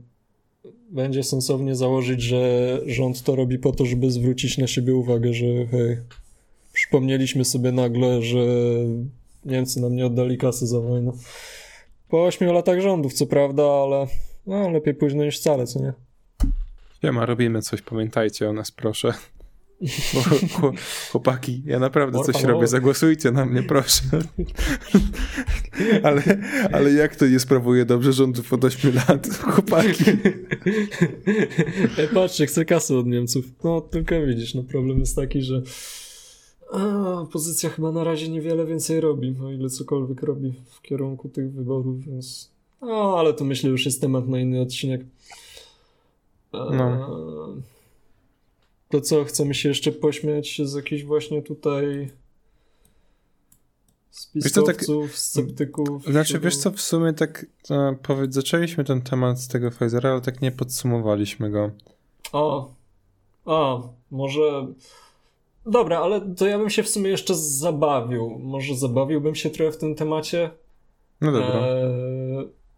[0.90, 5.46] będzie sensownie założyć, że rząd to robi po to, żeby zwrócić na siebie uwagę, że
[5.46, 5.96] hej,
[6.72, 8.44] przypomnieliśmy sobie nagle, że
[9.44, 11.12] Niemcy nam nie oddali kasy za wojnę.
[12.12, 14.06] Po 8 latach rządów, co prawda, ale
[14.46, 15.92] no, lepiej późno niż wcale, co nie?
[17.02, 19.14] Siema, robimy coś, pamiętajcie o nas, proszę.
[21.10, 24.02] Chłopaki, ja naprawdę coś robię, zagłosujcie na mnie, proszę.
[26.02, 26.22] ale,
[26.72, 30.04] ale jak to nie sprawuje dobrze rządów od 8 lat, chłopaki?
[31.98, 33.44] Ej, patrzcie, chcę kasy od Niemców.
[33.64, 35.62] No, tylko widzisz, no problem jest taki, że
[36.72, 41.52] a, opozycja chyba na razie niewiele więcej robi, o ile cokolwiek robi w kierunku tych
[41.52, 42.50] wyborów, więc.
[42.80, 45.00] No, ale to myślę już jest temat na inny odcinek.
[46.52, 47.10] No.
[48.88, 52.10] To co, chcemy się jeszcze pośmiać z jakichś właśnie tutaj
[54.10, 56.04] spiskowców, tak, sceptyków?
[56.04, 60.20] Znaczy, wiesz co, w sumie tak e, powiedz, zaczęliśmy ten temat z tego Pfizera, ale
[60.20, 61.70] tak nie podsumowaliśmy go.
[62.32, 62.74] O,
[63.44, 64.66] o, może
[65.66, 68.38] Dobra, ale to ja bym się w sumie jeszcze zabawił.
[68.38, 70.50] Może zabawiłbym się trochę w tym temacie.
[71.20, 71.48] No dobra.
[71.48, 71.92] E,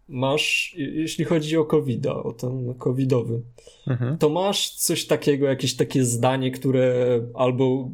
[0.09, 3.41] masz, jeśli chodzi o covid o ten covidowy,
[3.87, 4.17] mhm.
[4.17, 7.89] to masz coś takiego, jakieś takie zdanie, które albo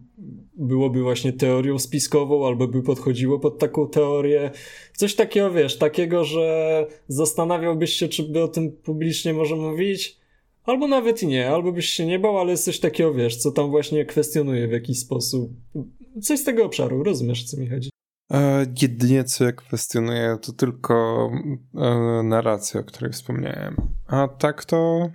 [0.53, 4.51] byłoby właśnie teorią spiskową, albo by podchodziło pod taką teorię.
[4.95, 10.20] Coś takiego, wiesz, takiego, że zastanawiałbyś się, czy by o tym publicznie może mówić,
[10.65, 13.69] Albo nawet nie, albo byś się nie bał, ale jest coś takiego, wiesz, co tam
[13.69, 15.51] właśnie kwestionuje w jakiś sposób.
[16.21, 17.89] Coś z tego obszaru, rozumiesz, co mi chodzi?
[18.33, 21.29] E, jedynie co ja kwestionuję, to tylko
[21.75, 23.75] e, narracja, o której wspomniałem.
[24.07, 25.09] A tak to...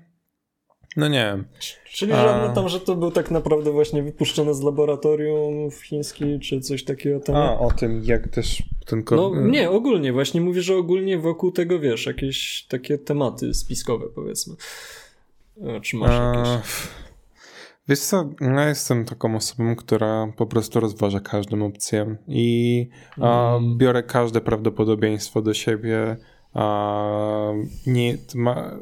[0.97, 1.45] No nie wiem.
[1.91, 6.61] Czyli żadne tam, że to był tak naprawdę właśnie wypuszczone z laboratorium w chińskim, czy
[6.61, 7.37] coś takiego tam.
[7.37, 9.05] A, o tym, jak też ten...
[9.11, 14.55] No nie, ogólnie, właśnie mówię, że ogólnie wokół tego, wiesz, jakieś takie tematy spiskowe, powiedzmy.
[15.83, 16.89] Czy masz jakieś?
[17.89, 22.89] Wiesz co, ja jestem taką osobą, która po prostu rozważa każdą opcję i
[23.19, 23.79] mm.
[23.79, 26.17] biorę każde prawdopodobieństwo do siebie.
[26.55, 27.53] A,
[27.87, 28.79] nie, to, ma,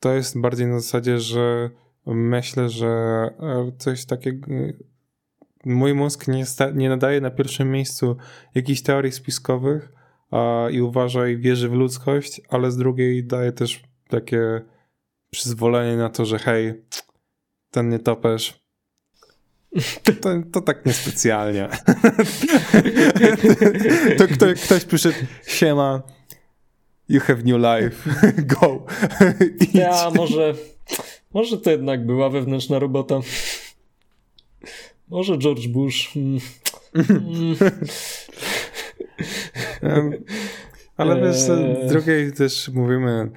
[0.00, 1.70] to jest bardziej na zasadzie, że
[2.06, 4.46] myślę, że e, coś takiego.
[5.64, 8.16] Mój mózg nie, sta, nie nadaje na pierwszym miejscu
[8.54, 9.92] jakichś teorii spiskowych
[10.30, 14.62] a, i uważa i wierzy w ludzkość, ale z drugiej daje też takie
[15.30, 16.82] przyzwolenie na to, że hej,
[17.70, 18.68] ten nietoperz
[20.20, 21.68] to, to tak niespecjalnie.
[24.18, 26.02] to kto, ktoś przyszedł, siema,
[27.08, 28.10] you have new life,
[28.60, 28.86] go.
[29.74, 30.54] ja, może,
[31.34, 33.20] może to jednak była wewnętrzna robota.
[35.08, 36.16] Może George Bush.
[36.16, 36.40] Mm.
[40.96, 41.88] Ale wiesz, z eee.
[41.88, 43.30] drugiej też mówimy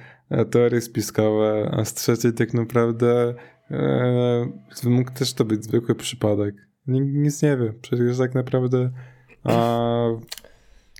[0.50, 3.34] teorie spiskowe, a z trzeciej tak naprawdę
[3.70, 4.46] e,
[4.84, 6.54] mógł też to być zwykły przypadek.
[6.86, 8.90] Nic nie wie, przecież tak naprawdę
[9.44, 10.08] a,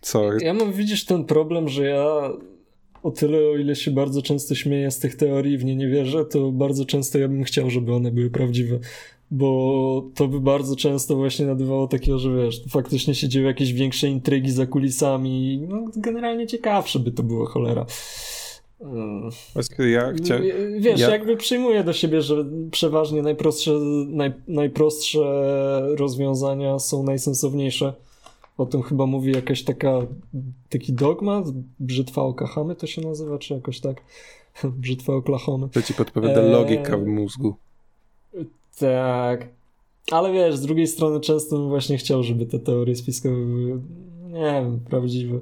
[0.03, 0.39] co?
[0.39, 2.31] Ja mam, widzisz ten problem, że ja
[3.03, 6.25] o tyle, o ile się bardzo często śmieję z tych teorii w nie nie wierzę,
[6.25, 8.79] to bardzo często ja bym chciał, żeby one były prawdziwe.
[9.31, 14.09] Bo to by bardzo często właśnie nadywało takiego, że wiesz, faktycznie się dzieją jakieś większe
[14.09, 15.65] intrygi za kulisami.
[15.69, 17.87] No, generalnie ciekawsze by to było, cholera.
[19.79, 20.39] Ja chcia...
[20.79, 21.11] Wiesz, ja...
[21.11, 23.71] jakby przyjmuję do siebie, że przeważnie najprostsze,
[24.09, 25.21] naj, najprostsze
[25.97, 27.93] rozwiązania są najsensowniejsze.
[28.59, 29.99] O tym chyba mówi jakaś taka,
[30.69, 31.45] taki dogmat,
[31.81, 33.97] brzytwa okahamy to się nazywa, czy jakoś tak.
[34.81, 35.69] Brzytwa Oklahoma.
[35.69, 36.53] To ci podpowiada eee...
[36.53, 37.55] logika w mózgu.
[38.79, 39.49] Tak.
[40.11, 43.81] Ale wiesz, z drugiej strony często bym właśnie chciał, żeby te teorie spiskowe były,
[44.33, 45.39] nie wiem, prawdziwe.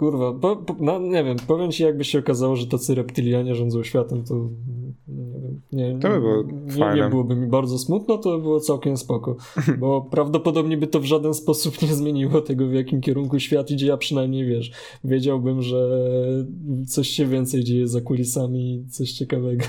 [0.00, 3.82] Kurwa, po, po, no nie wiem, powiem ci jakby się okazało, że tacy reptilianie rządzą
[3.82, 4.34] światem, to
[5.72, 6.44] nie to by było
[6.92, 9.36] nie, nie byłoby mi bardzo smutno, to by było całkiem spoko,
[9.78, 13.86] bo prawdopodobnie by to w żaden sposób nie zmieniło tego, w jakim kierunku świat idzie,
[13.86, 14.70] ja przynajmniej, wiesz,
[15.04, 15.90] wiedziałbym, że
[16.88, 19.64] coś się więcej dzieje za kulisami, coś ciekawego.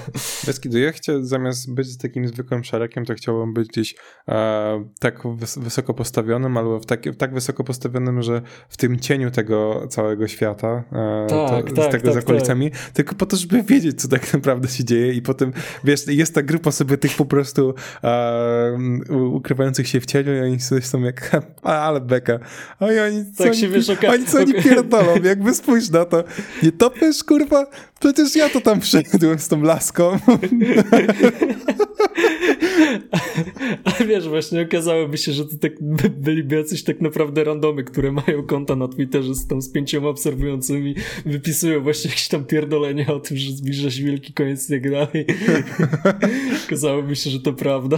[0.46, 3.96] Bez kiedy ja chciał, zamiast być takim zwykłym szarakiem, to chciałbym być gdzieś
[4.28, 5.24] e, tak
[5.58, 10.84] wysoko postawionym, albo w tak, tak wysoko postawionym, że w tym cieniu tego całego świata,
[10.92, 12.80] e, tak, to, tak, z tego tak, za kulisami, tak.
[12.90, 15.54] tylko po to, żeby wiedzieć, co tak naprawdę się dzieje i potem,
[15.84, 17.74] wiesz, jest ta grupa sobie tych po prostu
[18.04, 18.78] e,
[19.10, 21.32] ukrywających się w cieniu i oni sobie są jak,
[21.64, 22.40] ale beka.
[22.80, 24.10] Oj, oni, co, tak się oni, wiesz, okay.
[24.10, 26.24] oni co oni pierdolą, jakby spójrz na to.
[26.64, 27.66] Nie topiesz, kurwa?
[28.02, 30.18] Przecież ja to tam przeszedłem z tą laską.
[33.84, 35.72] A wiesz, właśnie okazałoby się, że to tak
[36.18, 40.96] byliby jacyś tak naprawdę randomy, które mają konta na Twitterze z tam z pięcioma obserwującymi,
[41.26, 45.26] wypisują właśnie jakieś tam pierdolenia o tym, że zbliża się wielki koniec i tak dalej.
[46.66, 47.98] Okazałoby się, że to prawda.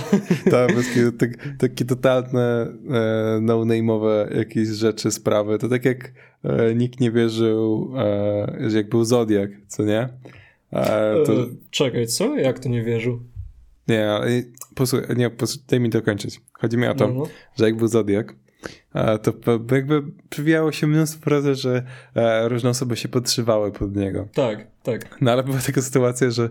[0.52, 1.30] Tak, takie, tak,
[1.60, 5.60] takie totalne e, no-name'owe jakieś rzeczy, sprawy.
[5.60, 6.14] To tak jak
[6.76, 10.10] nikt nie wierzył, e, że jak był Zodiak, co nie?
[10.72, 11.34] E, to...
[11.34, 12.36] E, czekaj, co?
[12.36, 13.20] Jak to nie wierzył?
[13.88, 14.20] Nie,
[14.76, 16.42] posłuchaj, nie, posłuchaj, daj mi dokończyć.
[16.54, 17.26] Chodzi mi o to, no, no.
[17.56, 18.36] że jak był Zodiak,
[19.24, 21.84] to jakby przywijało się mnóstwo razy, że
[22.16, 24.28] e, różne osoby się podszywały pod niego.
[24.34, 25.18] Tak, tak.
[25.22, 26.50] No ale była taka sytuacja, że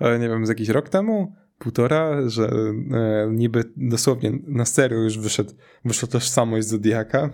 [0.00, 5.18] e, nie wiem, z jakiś rok temu, półtora, że e, niby dosłownie na serio już
[5.18, 5.52] wyszedł,
[5.84, 7.30] wyszła tożsamość Zodiaka,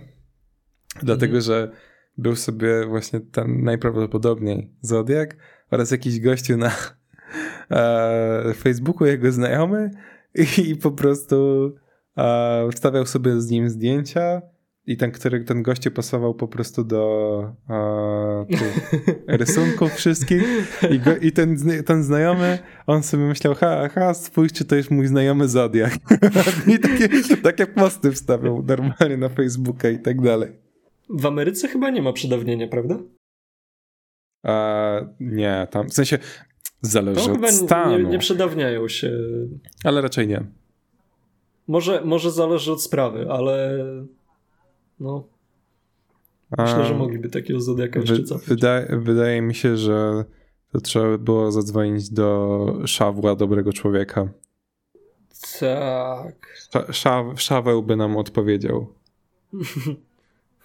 [1.03, 1.43] dlatego, mhm.
[1.43, 1.71] że
[2.19, 5.37] był sobie właśnie ten najprawdopodobniej Zodiak
[5.71, 6.71] oraz jakiś gościu na
[7.71, 9.91] e, Facebooku, jego znajomy
[10.35, 11.71] i, i po prostu
[12.17, 14.43] e, wstawiał sobie z nim zdjęcia
[14.87, 18.47] i ten, który, ten gościu pasował po prostu do e,
[19.37, 20.43] rysunków wszystkich
[20.91, 21.57] i, go, i ten,
[21.87, 25.93] ten znajomy, on sobie myślał, ha, ha, spójrzcie, to jest mój znajomy Zodiak.
[26.75, 30.68] I takie, takie posty wstawiał normalnie na Facebooka i tak dalej.
[31.11, 32.99] W Ameryce chyba nie ma przedawnienia, prawda?
[34.47, 36.19] E, nie, tam, w sensie
[36.83, 37.99] zależy od stanu.
[37.99, 39.19] Nie, nie przedawniają się.
[39.85, 40.45] Ale raczej nie.
[41.69, 43.85] Może, może zależy od sprawy, ale
[45.01, 45.25] no.
[46.59, 48.49] Myślę, że mogliby takiego Zodiaka jeszcze cofnąć.
[48.49, 50.25] Wydaje, wydaje mi się, że
[50.73, 54.29] to trzeba było zadzwonić do Szawła, dobrego człowieka.
[55.61, 56.57] Tak.
[56.91, 58.87] Sza, Szaweł by nam odpowiedział.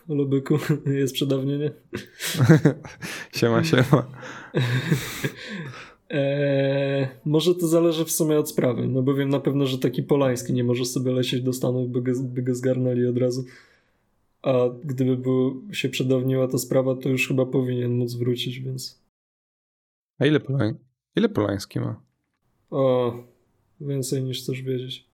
[0.08, 1.72] Lubyku, jest przedawnienie.
[3.38, 4.08] siema, siema.
[6.10, 10.04] Eee, może to zależy w sumie od sprawy, no bo wiem na pewno, że taki
[10.04, 13.45] Polański nie może sobie lecieć do Stanów, by go, by go zgarnęli od razu.
[14.41, 19.04] A gdyby był, się przedawniła ta sprawa, to już chyba powinien móc wrócić, więc...
[20.20, 20.76] A ile, Polań...
[21.16, 22.01] ile Polański ma?
[22.72, 23.14] O,
[23.82, 25.10] więcej niż chcesz wiedzieć.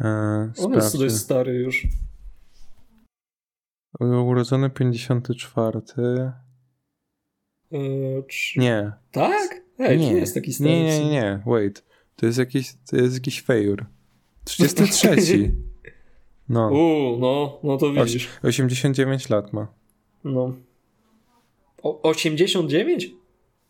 [0.00, 1.86] Eee, On jest dość stary już.
[4.00, 5.80] Urodzony 54.
[7.72, 8.60] Eee, czy...
[8.60, 8.92] Nie.
[9.12, 9.62] Tak?
[9.78, 10.06] Ej, nie.
[10.06, 10.70] nie jest taki stary.
[10.70, 11.84] Nie, nie, nie, wait.
[12.16, 13.86] To jest jakiś, to jest jakiś fejur.
[14.44, 15.52] 33.
[16.48, 16.70] No.
[16.70, 18.28] Uuu, no, no to widzisz.
[18.42, 19.66] 89 lat ma.
[20.24, 20.54] No.
[21.82, 23.10] O, 89?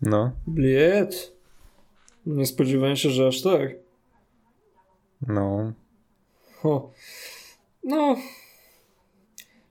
[0.03, 0.33] No.
[0.47, 1.33] Bliet.
[2.27, 3.71] Nie spodziewałem się, że aż tak.
[5.27, 5.73] No.
[6.63, 6.91] O.
[7.85, 8.17] No.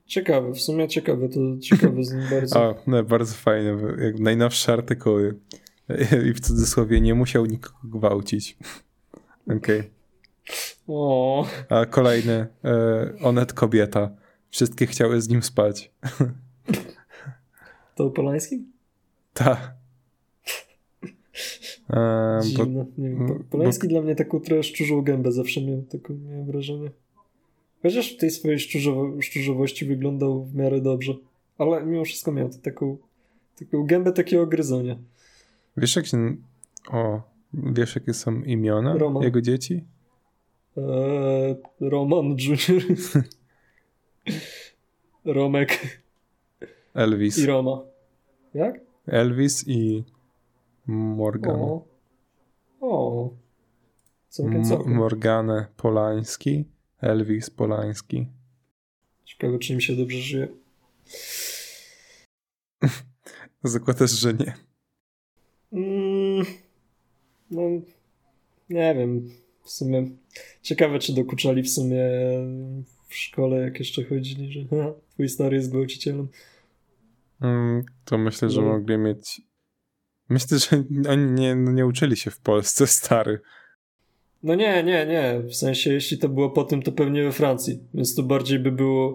[0.06, 2.62] Ciekawe, w sumie ciekawe, to ciekawe z nim bardzo.
[2.62, 3.76] O, no, bardzo fajne.
[3.98, 5.38] Jak najnowsze artykuły.
[6.30, 8.56] I w cudzysłowie nie musiał nikogo gwałcić.
[9.56, 9.80] Okej.
[9.80, 9.90] Okay.
[10.88, 11.46] O.
[11.68, 14.10] A kolejny, e, Onet kobieta.
[14.50, 15.92] Wszystkie chciały z nim spać.
[17.94, 18.72] To Polańskim?
[19.34, 19.74] Tak.
[22.42, 23.44] Dziwne, nie wiem.
[23.50, 23.90] Polański bo...
[23.90, 26.90] dla mnie taką trochę szczurzą gębę zawsze miał, taką miałem wrażenie.
[27.86, 31.14] Chociaż w tej swojej szczurzowo szczurzowości wyglądał w miarę dobrze.
[31.58, 32.96] Ale mimo wszystko miał taką,
[33.58, 34.96] taką gębę takiego gryzonia.
[35.76, 36.36] Wiesz jak się...
[36.92, 37.22] O,
[37.54, 39.22] wiesz jakie są imiona Roman.
[39.22, 39.84] jego dzieci?
[40.76, 42.82] Eee, Roman Junior.
[45.24, 46.00] Romek.
[46.94, 47.38] Elvis.
[47.38, 47.82] I Roma.
[48.54, 48.80] Jak?
[49.06, 50.04] Elvis i
[50.86, 51.60] Morgan.
[51.60, 51.84] O.
[52.80, 53.30] o.
[54.28, 54.64] Całkiem,
[55.76, 56.64] Polański,
[57.00, 58.26] Elvis Polański.
[59.24, 60.48] Ciekawe, czy im się dobrze żyje.
[63.62, 64.54] Zakładasz, że nie.
[65.72, 66.46] Mm,
[67.50, 67.62] no,
[68.70, 69.30] nie wiem.
[69.62, 70.10] W sumie
[70.62, 72.02] ciekawe, czy dokuczali w sumie
[73.08, 76.28] w szkole, jak jeszcze chodzili, że ha, twój stary jest gwałcicielem.
[77.40, 78.68] Mm, to myślę, że no.
[78.68, 79.40] mogli mieć.
[80.28, 83.40] Myślę, że oni nie, no nie uczyli się w Polsce, stary.
[84.46, 85.40] No nie, nie, nie.
[85.48, 87.78] W sensie, jeśli to było po tym, to pewnie we Francji.
[87.94, 89.14] Więc to bardziej by było.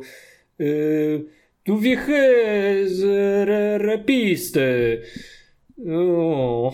[0.60, 1.26] Yy,
[1.64, 3.04] tu wiechy z
[3.50, 5.02] re, repisty.
[5.86, 6.72] Mm.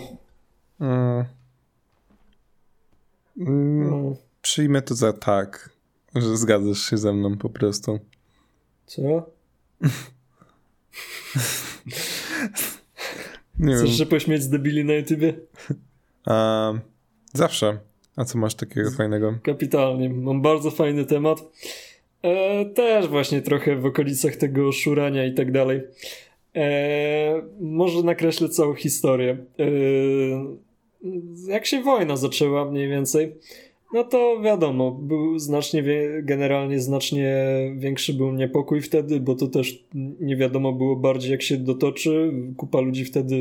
[3.37, 5.69] Mm, przyjmę to za tak,
[6.15, 7.99] że zgadzasz się ze mną po prostu.
[8.85, 9.01] Co?
[13.59, 13.97] Nie Chcesz wiem.
[13.97, 15.33] się pośmieć z debili na YouTubie?
[17.33, 17.86] Zawsze.
[18.17, 19.33] A co masz takiego fajnego?
[19.43, 20.09] Kapitalnie.
[20.09, 21.43] Mam bardzo fajny temat.
[22.21, 25.81] E, też właśnie trochę w okolicach tego szurania i tak dalej.
[26.55, 29.37] E, może nakreślę całą historię.
[29.59, 29.65] E,
[31.47, 33.35] jak się wojna zaczęła mniej więcej,
[33.93, 35.83] no to wiadomo, był znacznie,
[36.23, 37.47] generalnie znacznie
[37.77, 39.83] większy był niepokój wtedy, bo to też
[40.19, 42.31] nie wiadomo było bardziej jak się dotoczy.
[42.57, 43.35] Kupa ludzi wtedy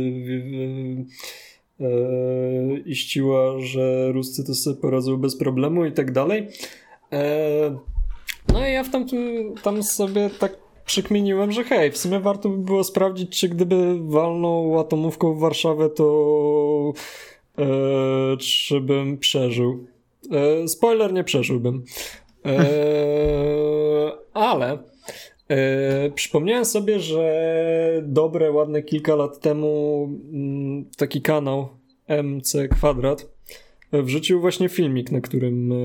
[1.80, 6.48] e, iściła, że Ruscy to sobie poradzą bez problemu i tak dalej.
[7.12, 7.78] E,
[8.52, 12.58] no i ja w tamtym, tam sobie tak przykminiłem, że hej, w sumie warto by
[12.58, 16.92] było sprawdzić, czy gdyby walnął atomówką w Warszawę, to
[17.58, 17.66] e,
[18.36, 19.86] czy bym przeżył.
[20.32, 21.84] E, spoiler, nie przeżyłbym.
[22.46, 22.66] E,
[24.34, 24.78] ale
[25.48, 31.68] e, przypomniałem sobie, że dobre, ładne kilka lat temu mm, taki kanał
[32.08, 33.36] MC Kwadrat
[33.92, 35.76] wrzucił właśnie filmik, na którym e,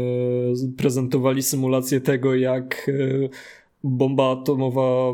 [0.77, 3.29] prezentowali symulację tego, jak e,
[3.83, 5.13] bomba atomowa,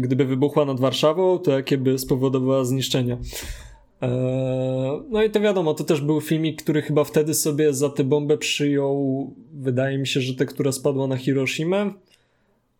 [0.00, 3.18] gdyby wybuchła nad Warszawą, to jakie by spowodowała zniszczenia.
[4.02, 4.08] E,
[5.10, 8.38] no i to wiadomo, to też był filmik, który chyba wtedy sobie za tę bombę
[8.38, 11.94] przyjął, wydaje mi się, że tę, która spadła na Hiroshima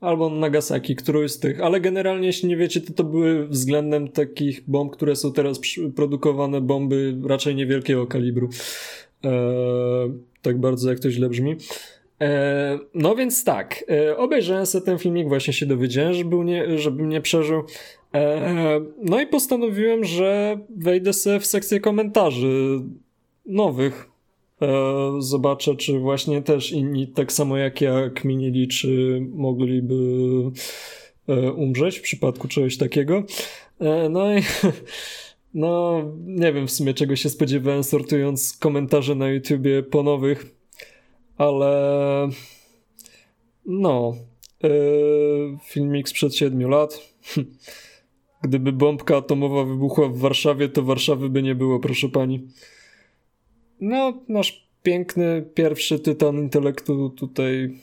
[0.00, 4.62] albo Nagasaki, którąś z tych, ale generalnie jeśli nie wiecie, to to były względem takich
[4.66, 5.60] bomb, które są teraz
[5.96, 8.48] produkowane bomby raczej niewielkiego kalibru.
[9.22, 9.30] Eee,
[10.42, 11.56] tak bardzo jak to źle brzmi.
[12.20, 17.08] Eee, no więc tak, eee, obejrzałem sobie ten filmik, właśnie się dowiedziałem, żeby nie, żebym
[17.08, 17.62] nie przeżył.
[18.12, 22.80] Eee, no i postanowiłem, że wejdę sobie w sekcję komentarzy
[23.46, 24.09] nowych.
[24.60, 29.94] Eee, zobaczę, czy właśnie też inni, tak samo jak ja, kminili, czy mogliby
[31.28, 33.22] e, umrzeć w przypadku czegoś takiego.
[33.80, 34.42] Eee, no i
[35.54, 40.46] no, nie wiem w sumie czego się spodziewałem, sortując komentarze na YouTubie po nowych,
[41.38, 42.28] ale
[43.66, 44.14] no,
[45.64, 47.00] filmik sprzed 7 lat.
[48.42, 52.48] Gdyby bombka atomowa wybuchła w Warszawie, to Warszawy by nie było, proszę pani.
[53.80, 57.76] No, nasz piękny pierwszy tytan intelektu tutaj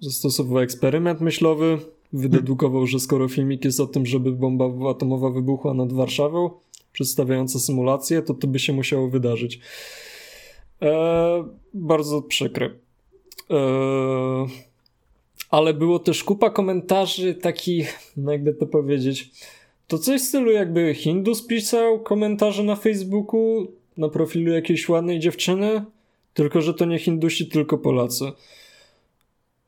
[0.00, 1.78] zastosował eksperyment myślowy.
[2.12, 6.50] Wydedukował, że skoro filmik jest o tym, żeby bomba atomowa wybuchła nad Warszawą,
[6.92, 9.60] przedstawiająca symulację, to to by się musiało wydarzyć.
[10.80, 11.44] Eee,
[11.74, 12.70] bardzo przykre.
[13.50, 14.46] Eee,
[15.50, 19.30] ale było też kupa komentarzy takich, no jakby to powiedzieć,
[19.86, 23.66] to coś w stylu jakby Hindus pisał komentarze na Facebooku
[23.98, 25.84] na profilu jakiejś ładnej dziewczyny,
[26.34, 28.32] tylko że to nie Hindusi, tylko Polacy.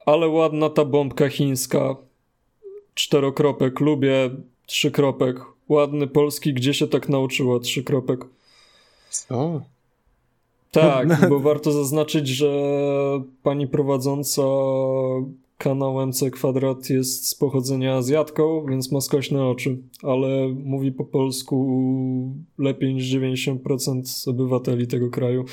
[0.06, 1.96] Ale ładna ta bombka chińska.
[2.94, 4.30] Czterokropek, lubię,
[4.66, 5.40] trzy kropek.
[5.68, 8.24] Ładny polski, gdzie się tak nauczyło, trzy kropek.
[9.10, 9.60] Co?
[10.70, 12.50] Tak, bo warto zaznaczyć, że
[13.42, 14.42] pani prowadząca
[15.60, 21.56] kanał MC Kwadrat jest z pochodzenia Azjatką, więc ma skośne oczy, ale mówi po polsku
[22.58, 25.44] lepiej niż 90% obywateli tego kraju,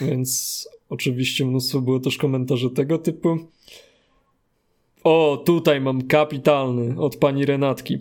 [0.00, 3.38] więc oczywiście mnóstwo było też komentarzy tego typu.
[5.04, 7.98] O, tutaj mam kapitalny od pani Renatki.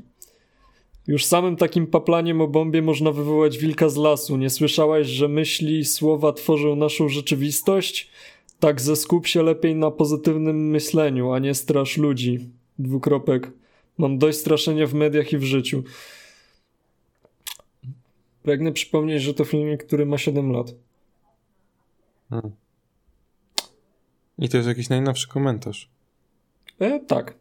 [1.08, 4.38] Już samym takim paplaniem o bombie można wywołać wilka z lasu.
[4.38, 8.10] Nie słyszałaś, że myśli, słowa tworzą naszą rzeczywistość?
[8.60, 12.49] Tak, ze skup się lepiej na pozytywnym myśleniu, a nie strasz ludzi.
[12.80, 13.51] Dwukropek.
[13.97, 15.84] Mam dość straszenia w mediach i w życiu.
[18.43, 20.76] Pragnę przypomnieć, że to filmik, który ma 7 lat.
[22.30, 22.51] Hmm.
[24.38, 25.89] I to jest jakiś najnowszy komentarz.
[26.80, 27.38] E, tak.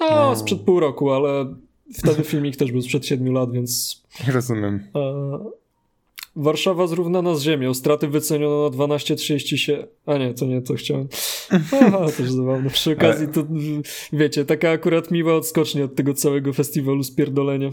[0.00, 0.36] No, hmm.
[0.36, 1.54] sprzed pół roku, ale
[1.94, 4.02] wtedy filmik też był sprzed 7 lat, więc.
[4.28, 4.88] Rozumiem.
[4.94, 5.61] E,
[6.36, 7.74] Warszawa zrównana z ziemią.
[7.74, 11.08] Straty wyceniono na 12,30 A nie, to nie, to chciałem.
[11.72, 12.70] Aha, też zabawne.
[12.70, 13.44] Przy okazji to,
[14.12, 17.70] wiecie, taka akurat miła odskocznia od tego całego festiwalu spierdolenia.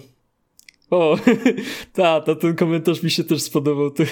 [0.92, 1.18] O,
[1.94, 3.92] ta, ta, ten komentarz mi się też spodobał.
[3.92, 4.04] To,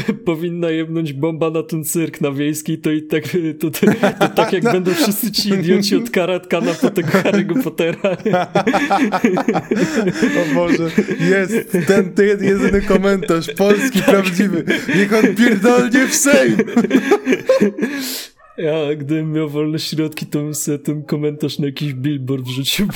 [0.24, 3.24] powinna jebnąć bomba na ten cyrk na wiejski, to i tak,
[3.60, 3.86] to, to,
[4.20, 4.72] to tak jak no.
[4.72, 8.16] będą wszyscy ci idioci od Karatkana po tego Harry'ego Pottera.
[10.42, 10.90] o Boże,
[11.30, 14.08] jest ten, ten jedyny komentarz, polski, tak.
[14.08, 14.64] prawdziwy.
[14.96, 16.56] Niech on pierdolnie w Sejm.
[18.58, 22.86] Ja, gdybym miał wolne środki, to bym sobie ten komentarz na jakiś billboard wrzucił.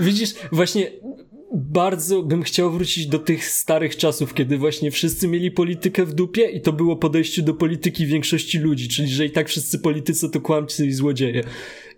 [0.00, 0.90] Widzisz, właśnie
[1.54, 6.42] bardzo bym chciał wrócić do tych starych czasów, kiedy właśnie wszyscy mieli politykę w dupie
[6.50, 10.40] i to było podejście do polityki większości ludzi, czyli że i tak wszyscy politycy to
[10.40, 11.44] kłamcy i złodzieje.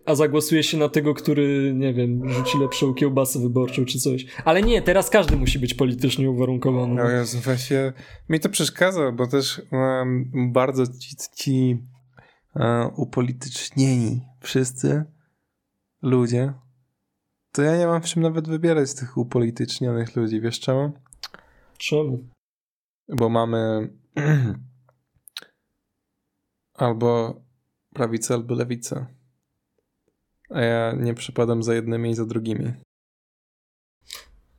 [0.04, 4.26] A zagłosuje się na tego, który, nie wiem, rzuci lepszą kiełbasę wyborczą czy coś.
[4.44, 6.94] Ale nie, teraz każdy musi być politycznie uwarunkowany.
[6.94, 7.92] No Jezu, właśnie
[8.28, 11.78] mi to przeszkadza, bo też um, bardzo ci, ci
[12.54, 15.04] um, upolitycznieni wszyscy
[16.02, 16.52] ludzie
[17.52, 20.40] to ja nie mam w czym nawet wybierać z tych upolitycznionych ludzi.
[20.40, 20.92] Wiesz czemu?
[21.78, 22.28] Czemu?
[23.08, 23.90] Bo mamy
[26.74, 27.40] albo
[27.94, 29.06] prawicę, albo lewicę.
[30.50, 32.72] A ja nie przypadam za jednymi i za drugimi.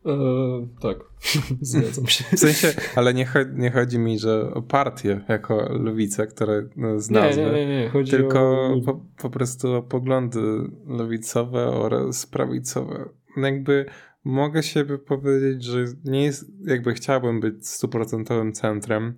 [0.05, 0.97] Eee, tak,
[1.61, 2.23] zgadzam się.
[2.23, 6.99] W sensie, ale nie, chodzi, nie chodzi mi, że o partię jako lewicę, które no,
[6.99, 8.81] z nazwy, nie, nie, nie, Chodzi tylko o...
[8.85, 10.39] po, po prostu o poglądy
[10.87, 13.09] lewicowe oraz prawicowe.
[13.37, 13.85] Jakby
[14.23, 19.13] mogę się powiedzieć, że nie jest, jakby chciałbym być stuprocentowym centrem.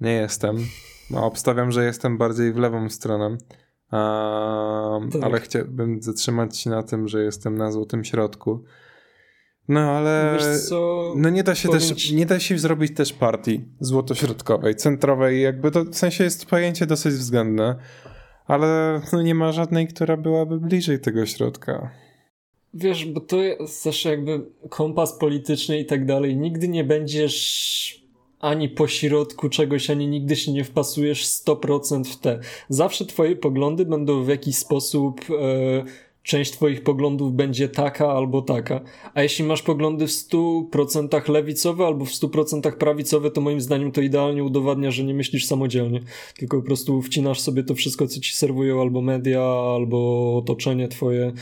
[0.00, 0.56] Nie jestem.
[1.10, 3.24] No, obstawiam, że jestem bardziej w lewą stronę.
[3.92, 5.22] Um, tak.
[5.22, 8.64] Ale chciałbym zatrzymać się na tym, że jestem na złotym środku.
[9.68, 10.38] No ale
[11.16, 15.84] no nie da się też nie da się zrobić też partii złotośrodkowej, centrowej, jakby to
[15.84, 17.76] w sensie jest pojęcie dosyć względne,
[18.46, 21.90] ale no nie ma żadnej, która byłaby bliżej tego środka.
[22.74, 26.36] Wiesz, bo to jest też jakby kompas polityczny i tak dalej.
[26.36, 28.08] Nigdy nie będziesz
[28.40, 32.40] ani po środku czegoś, ani nigdy się nie wpasujesz 100% w te.
[32.68, 35.84] Zawsze twoje poglądy będą w jakiś sposób e,
[36.28, 38.80] część twoich poglądów będzie taka albo taka.
[39.14, 44.00] A jeśli masz poglądy w 100% lewicowe albo w 100% prawicowe, to moim zdaniem to
[44.00, 46.00] idealnie udowadnia, że nie myślisz samodzielnie,
[46.38, 49.42] tylko po prostu wcinasz sobie to wszystko, co ci serwują albo media,
[49.74, 51.32] albo otoczenie twoje,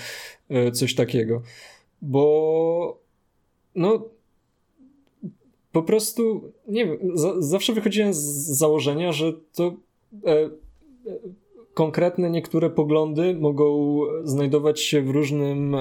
[0.48, 1.42] e, coś takiego.
[2.02, 3.00] Bo
[3.74, 4.08] no
[5.72, 6.98] po prostu, nie wiem,
[7.38, 8.18] zawsze wychodziłem z
[8.58, 9.76] założenia, że to
[10.26, 10.50] e,
[11.76, 15.78] konkretne niektóre poglądy mogą znajdować się w różnym, e,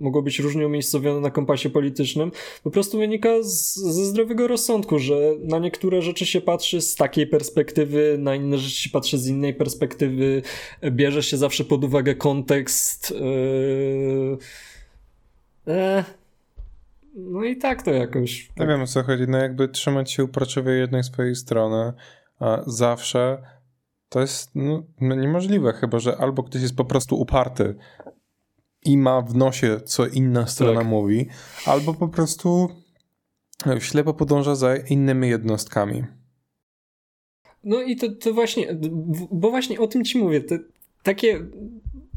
[0.00, 2.30] mogą być różnie umiejscowione na kompasie politycznym,
[2.62, 7.26] po prostu wynika z, ze zdrowego rozsądku, że na niektóre rzeczy się patrzy z takiej
[7.26, 10.42] perspektywy, na inne rzeczy się patrzy z innej perspektywy,
[10.90, 13.14] bierze się zawsze pod uwagę kontekst.
[15.66, 16.04] Yy,
[17.14, 18.48] no i tak to jakoś.
[18.48, 18.66] Tak.
[18.66, 21.92] Nie wiem o co chodzi, no jakby trzymać się uporczywie jednej swojej strony,
[22.40, 23.55] a zawsze
[24.16, 27.74] to jest no, no, niemożliwe, chyba że albo ktoś jest po prostu uparty
[28.84, 30.88] i ma w nosie, co inna strona tak.
[30.88, 31.26] mówi,
[31.66, 32.68] albo po prostu
[33.78, 36.04] ślepo podąża za innymi jednostkami.
[37.64, 38.78] No i to, to właśnie,
[39.30, 40.40] bo właśnie o tym ci mówię.
[40.40, 40.58] Te,
[41.02, 41.46] takie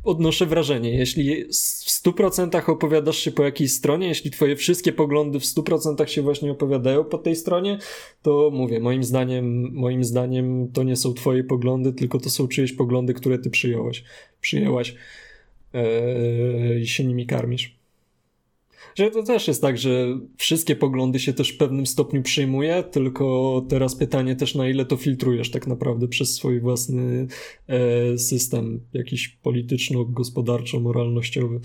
[0.04, 5.44] odnoszę wrażenie, jeśli w 100% opowiadasz się po jakiejś stronie, jeśli twoje wszystkie poglądy w
[5.44, 7.78] 100% się właśnie opowiadają po tej stronie,
[8.22, 12.74] to mówię, moim zdaniem, moim zdaniem to nie są twoje poglądy, tylko to są czyjeś
[12.74, 14.04] poglądy, które ty przyjąłeś,
[14.42, 14.96] przyjęłaś
[15.74, 17.79] yy, i się nimi karmisz.
[18.96, 23.62] Że to też jest tak, że wszystkie poglądy się też w pewnym stopniu przyjmuje, tylko
[23.70, 27.28] teraz pytanie też na ile to filtrujesz tak naprawdę przez swój własny
[27.68, 31.60] e, system jakiś polityczno-gospodarczo-moralnościowy.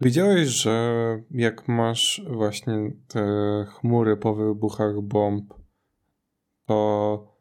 [0.00, 3.24] Widziałeś, że jak masz właśnie te
[3.68, 5.54] chmury po wybuchach bomb,
[6.66, 7.38] to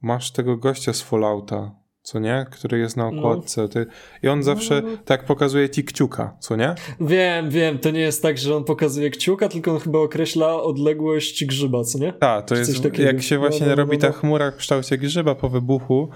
[0.00, 2.46] masz tego gościa z Fallouta, co nie?
[2.50, 3.18] Który jest na no.
[3.18, 3.68] okładce.
[3.68, 3.86] Ty...
[4.22, 4.88] I on zawsze no.
[5.04, 6.74] tak pokazuje ci kciuka, co nie?
[7.00, 7.78] Wiem, wiem.
[7.78, 11.98] To nie jest tak, że on pokazuje kciuka, tylko on chyba określa odległość grzyba, co
[11.98, 12.12] nie?
[12.12, 14.12] Tak, to jest, jak się właśnie no, no robi no, ta no.
[14.12, 16.08] chmura w kształcie grzyba po wybuchu,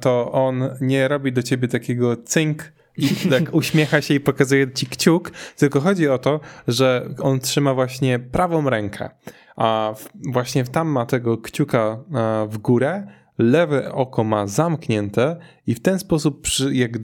[0.00, 4.86] to on nie robi do ciebie takiego cynk, i tak uśmiecha się i pokazuje ci
[4.86, 9.10] kciuk, tylko chodzi o to, że on trzyma właśnie prawą rękę,
[9.56, 9.94] a
[10.32, 12.04] właśnie tam ma tego kciuka
[12.48, 13.06] w górę,
[13.38, 16.98] lewe oko ma zamknięte i w ten sposób, jak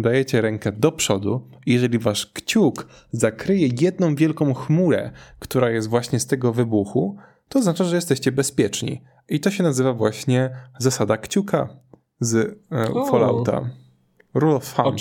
[0.00, 6.26] dajecie rękę do przodu, jeżeli wasz kciuk zakryje jedną wielką chmurę, która jest właśnie z
[6.26, 7.16] tego wybuchu,
[7.48, 9.02] to oznacza, że jesteście bezpieczni.
[9.28, 11.68] I to się nazywa właśnie zasada kciuka
[12.20, 12.34] z
[12.72, 13.70] e, Fallouta.
[14.34, 14.98] Rule of thumb.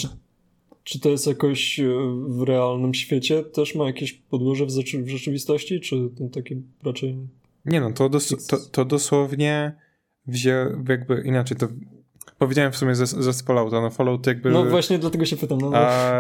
[0.84, 1.84] Czy to jest jakoś e,
[2.28, 3.44] w realnym świecie?
[3.44, 4.70] Też ma jakieś podłoże w,
[5.04, 7.18] w rzeczywistości, czy takie raczej...
[7.66, 9.76] Nie no, to, dos to, to dosłownie
[10.28, 11.68] wzię, jakby inaczej, to
[12.38, 14.52] powiedziałem w sumie ze, ze z Fallouta, no Fallout jakby...
[14.52, 15.58] No właśnie dlatego się pytam.
[15.58, 15.78] No, no.
[15.78, 16.16] A,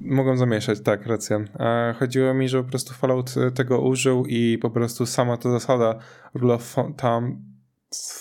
[0.00, 1.40] mogą zamieszać, tak, racja.
[1.58, 5.98] A, chodziło mi, że po prostu Fallout tego użył i po prostu sama ta zasada
[6.34, 7.40] rule of thumb,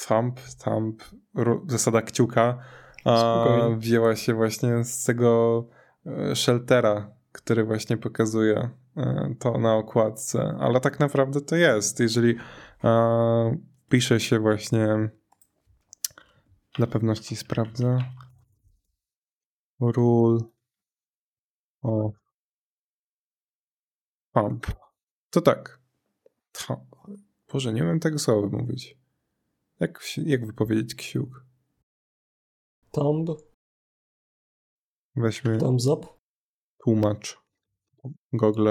[0.08, 1.04] thumb, thumb
[1.68, 2.58] zasada kciuka
[3.06, 3.46] a,
[3.78, 5.66] wzięła się właśnie z tego
[6.06, 12.00] e, sheltera, który właśnie pokazuje e, to na okładce, ale tak naprawdę to jest.
[12.00, 12.36] Jeżeli
[12.84, 13.58] e,
[13.90, 15.10] pisze się właśnie
[16.76, 18.04] dla pewności sprawdzę
[19.80, 20.40] rule
[21.82, 22.14] of
[24.34, 24.68] thumb.
[25.30, 25.80] To tak.
[27.54, 28.98] Boże, nie wiem tego słowa mówić.
[29.80, 31.46] Jak, jak wypowiedzieć kciuk?
[32.92, 33.30] Thumb.
[35.16, 35.58] Weźmy.
[35.58, 36.08] Thumbs up.
[36.84, 37.38] Tłumacz.
[38.34, 38.70] Google.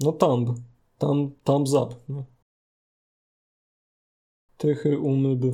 [0.00, 0.58] No thumb.
[0.98, 1.94] Thumb, thumbs up.
[2.08, 2.37] No.
[4.58, 5.52] Tychy umyby.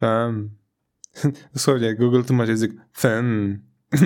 [0.00, 0.50] Fem.
[1.54, 3.62] Dosłownie, Google tłumaczy język fem.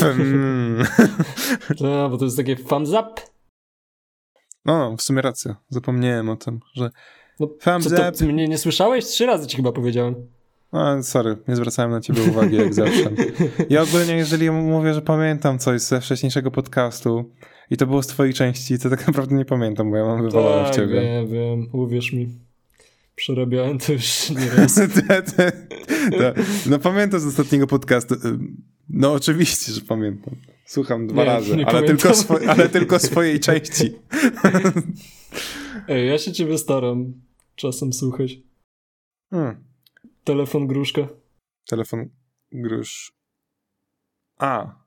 [0.00, 0.78] fem.
[1.80, 3.10] No, bo to jest takie thumbs up.
[4.64, 5.56] No, w sumie racja.
[5.68, 6.90] Zapomniałem o tym, że
[7.40, 8.32] no, thumbs co, to, up.
[8.32, 9.04] mnie nie słyszałeś?
[9.04, 10.14] Trzy razy ci chyba powiedziałem.
[10.72, 13.10] No, sorry, nie zwracałem na ciebie uwagi jak zawsze.
[13.70, 17.30] Ja ogólnie, jeżeli mówię, że pamiętam coś ze wcześniejszego podcastu
[17.70, 20.64] i to było z twojej części, to tak naprawdę nie pamiętam, bo ja mam wywalone
[20.64, 21.00] tak, w ciebie.
[21.00, 22.28] wiem, wiem, uwierz mi.
[23.16, 24.80] Przerabiałem to już nie raz.
[26.66, 28.14] no pamiętam z ostatniego podcastu.
[28.88, 30.34] No oczywiście, że pamiętam.
[30.66, 32.12] Słucham dwa nie, razy, nie ale, tylko
[32.48, 33.92] ale tylko swojej części.
[35.88, 37.12] Ej, ja się ciebie staram
[37.56, 38.38] czasem słuchać.
[39.30, 39.64] Hmm.
[40.24, 41.08] Telefon gruszka.
[41.66, 42.08] Telefon
[42.52, 43.12] grusz.
[44.38, 44.83] A.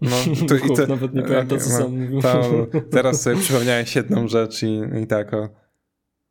[0.00, 0.16] No,
[0.48, 2.20] to i to, nawet nie pamiętam, co sam mówił.
[2.90, 5.48] teraz sobie przypomniałeś jedną rzecz i, i tak o,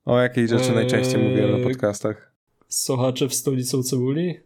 [0.06, 2.34] o jakiej rzeczy najczęściej mówiłem na eee, podcastach.
[2.68, 4.40] Sochacze w stolicą cebuli?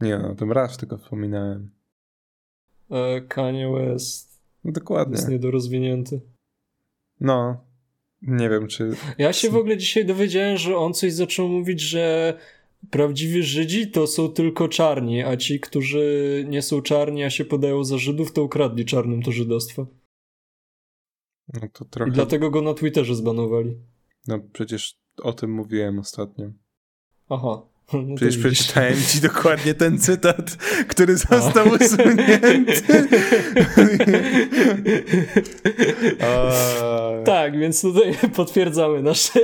[0.00, 1.70] Nie no, tym raz tylko wspominałem.
[2.90, 4.42] E, Kanye West.
[4.64, 5.16] No, dokładnie.
[5.16, 6.20] Jest niedorozwinięty.
[7.20, 7.64] No,
[8.22, 8.90] nie wiem, czy.
[9.18, 12.34] Ja się w ogóle dzisiaj dowiedziałem, że on coś zaczął mówić, że
[12.90, 17.84] prawdziwi Żydzi to są tylko czarni, a ci, którzy nie są czarni, a się podają
[17.84, 19.86] za Żydów, to ukradli czarnym to żydostwo.
[21.54, 22.10] No to trochę...
[22.10, 23.76] I dlatego go na Twitterze zbanowali.
[24.26, 26.52] No przecież o tym mówiłem ostatnio.
[27.28, 27.71] Aha.
[27.92, 30.56] No Przecież przeczytałem ci dokładnie ten cytat,
[30.88, 31.70] który został A.
[31.84, 32.82] usunięty.
[37.24, 39.40] tak, więc tutaj potwierdzamy nasze.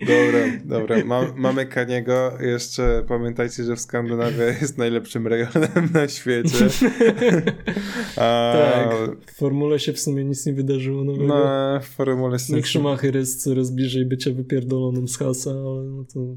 [0.00, 0.96] dobra, dobra.
[1.36, 2.32] mamy Kaniego.
[2.40, 6.66] Jeszcze pamiętajcie, że w Skandynawia jest najlepszym rejonem na świecie.
[8.16, 8.54] A...
[8.54, 8.90] Tak.
[9.26, 11.26] W formule się w sumie nic nie wydarzyło nowego.
[11.26, 12.36] No, w formule.
[12.48, 16.36] Nick Schumacher jest coraz bliżej bycia wypierdolonym z hasa, ale no to...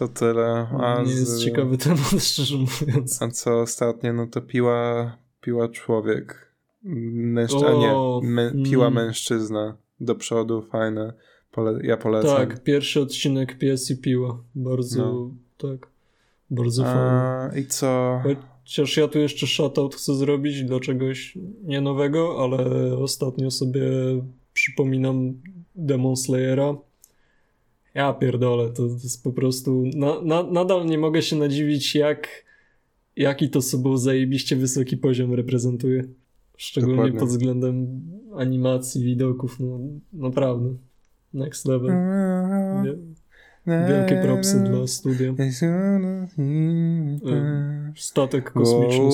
[0.00, 0.66] To tyle.
[0.80, 1.20] A nie z...
[1.20, 3.22] jest ciekawy temat, szczerze mówiąc.
[3.22, 6.52] A co ostatnio, no to piła, piła człowiek.
[6.82, 9.04] Mężczyzna, nie, mę, piła mm.
[9.04, 9.76] mężczyzna.
[10.00, 11.12] Do przodu, fajne.
[11.52, 12.36] Pole, ja polecam.
[12.36, 14.42] Tak, pierwszy odcinek Pies i piła.
[14.54, 15.30] Bardzo, no.
[15.58, 15.88] tak.
[16.50, 17.60] Bardzo A, fajny.
[17.60, 18.22] I co?
[18.64, 22.64] Chociaż ja tu jeszcze shoutout chcę zrobić dla czegoś nie nowego, ale
[22.98, 23.82] ostatnio sobie
[24.52, 25.34] przypominam
[25.74, 26.74] Demon Slayera
[27.94, 29.84] ja pierdolę, to, jest po prostu.
[29.94, 32.28] Na, na, nadal nie mogę się nadziwić, jak
[33.16, 36.04] jaki to sobą zajebiście wysoki poziom reprezentuje.
[36.56, 37.20] Szczególnie Dokładnie.
[37.20, 38.00] pod względem
[38.36, 39.60] animacji, widoków.
[39.60, 39.78] No,
[40.12, 40.74] naprawdę.
[41.34, 41.90] Next level.
[43.66, 45.34] Wielkie propsy dla studia.
[45.38, 46.28] E,
[47.96, 49.10] statek kosmiczny.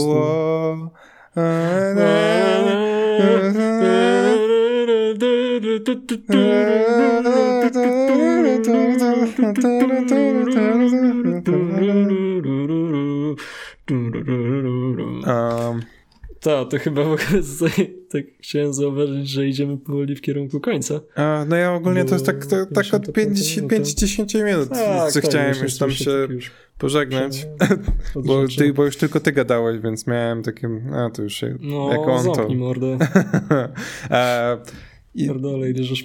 [15.27, 15.83] Um,
[16.41, 17.43] tak, to chyba w ogóle
[18.11, 21.01] tak chciałem zauważyć, że idziemy powoli w kierunku końca.
[21.15, 25.31] A, no ja ogólnie to jest tak, to, tak od 5-10 minut, tak, co tak,
[25.31, 27.47] chciałem już tam się już pożegnać,
[28.27, 32.13] bo, ty, bo już tylko ty gadałeś, więc miałem takie, a to już no, jako
[32.13, 32.49] on to.
[32.49, 32.99] mordę.
[34.11, 34.59] e,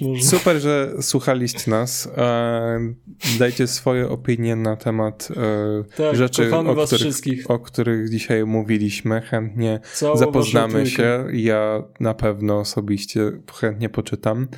[0.00, 0.22] Może.
[0.22, 2.08] Super, że słuchaliście nas.
[2.16, 2.94] E,
[3.38, 9.20] dajcie swoje opinie na temat e, tak, rzeczy, o których, o których, dzisiaj mówiliśmy.
[9.20, 11.26] Chętnie Całą zapoznamy się.
[11.32, 14.48] Ja na pewno osobiście chętnie poczytam.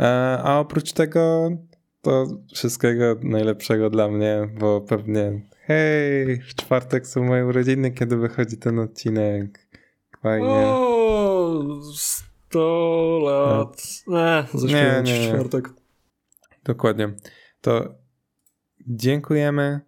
[0.00, 0.04] E,
[0.42, 1.50] a oprócz tego
[2.02, 8.56] to wszystkiego najlepszego dla mnie, bo pewnie hej, w czwartek są moje urodziny, kiedy wychodzi
[8.56, 9.68] ten odcinek.
[10.22, 10.46] Fajnie.
[10.48, 11.80] O,
[12.50, 13.82] 100 lat.
[14.06, 15.28] Nie, zaśpiewam Nie, nie, w nie.
[15.34, 15.70] czwartek.
[16.64, 17.12] Dokładnie.
[17.60, 17.94] To
[18.86, 19.80] dziękujemy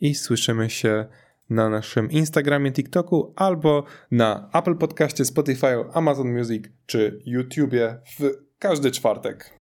[0.00, 1.06] i słyszymy się
[1.50, 8.90] na naszym Instagramie, TikToku albo na Apple Podcaście, Spotify, Amazon Music czy YouTubie w każdy
[8.90, 9.58] czwartek.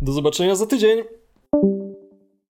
[0.00, 1.04] Do zobaczenia za tydzień.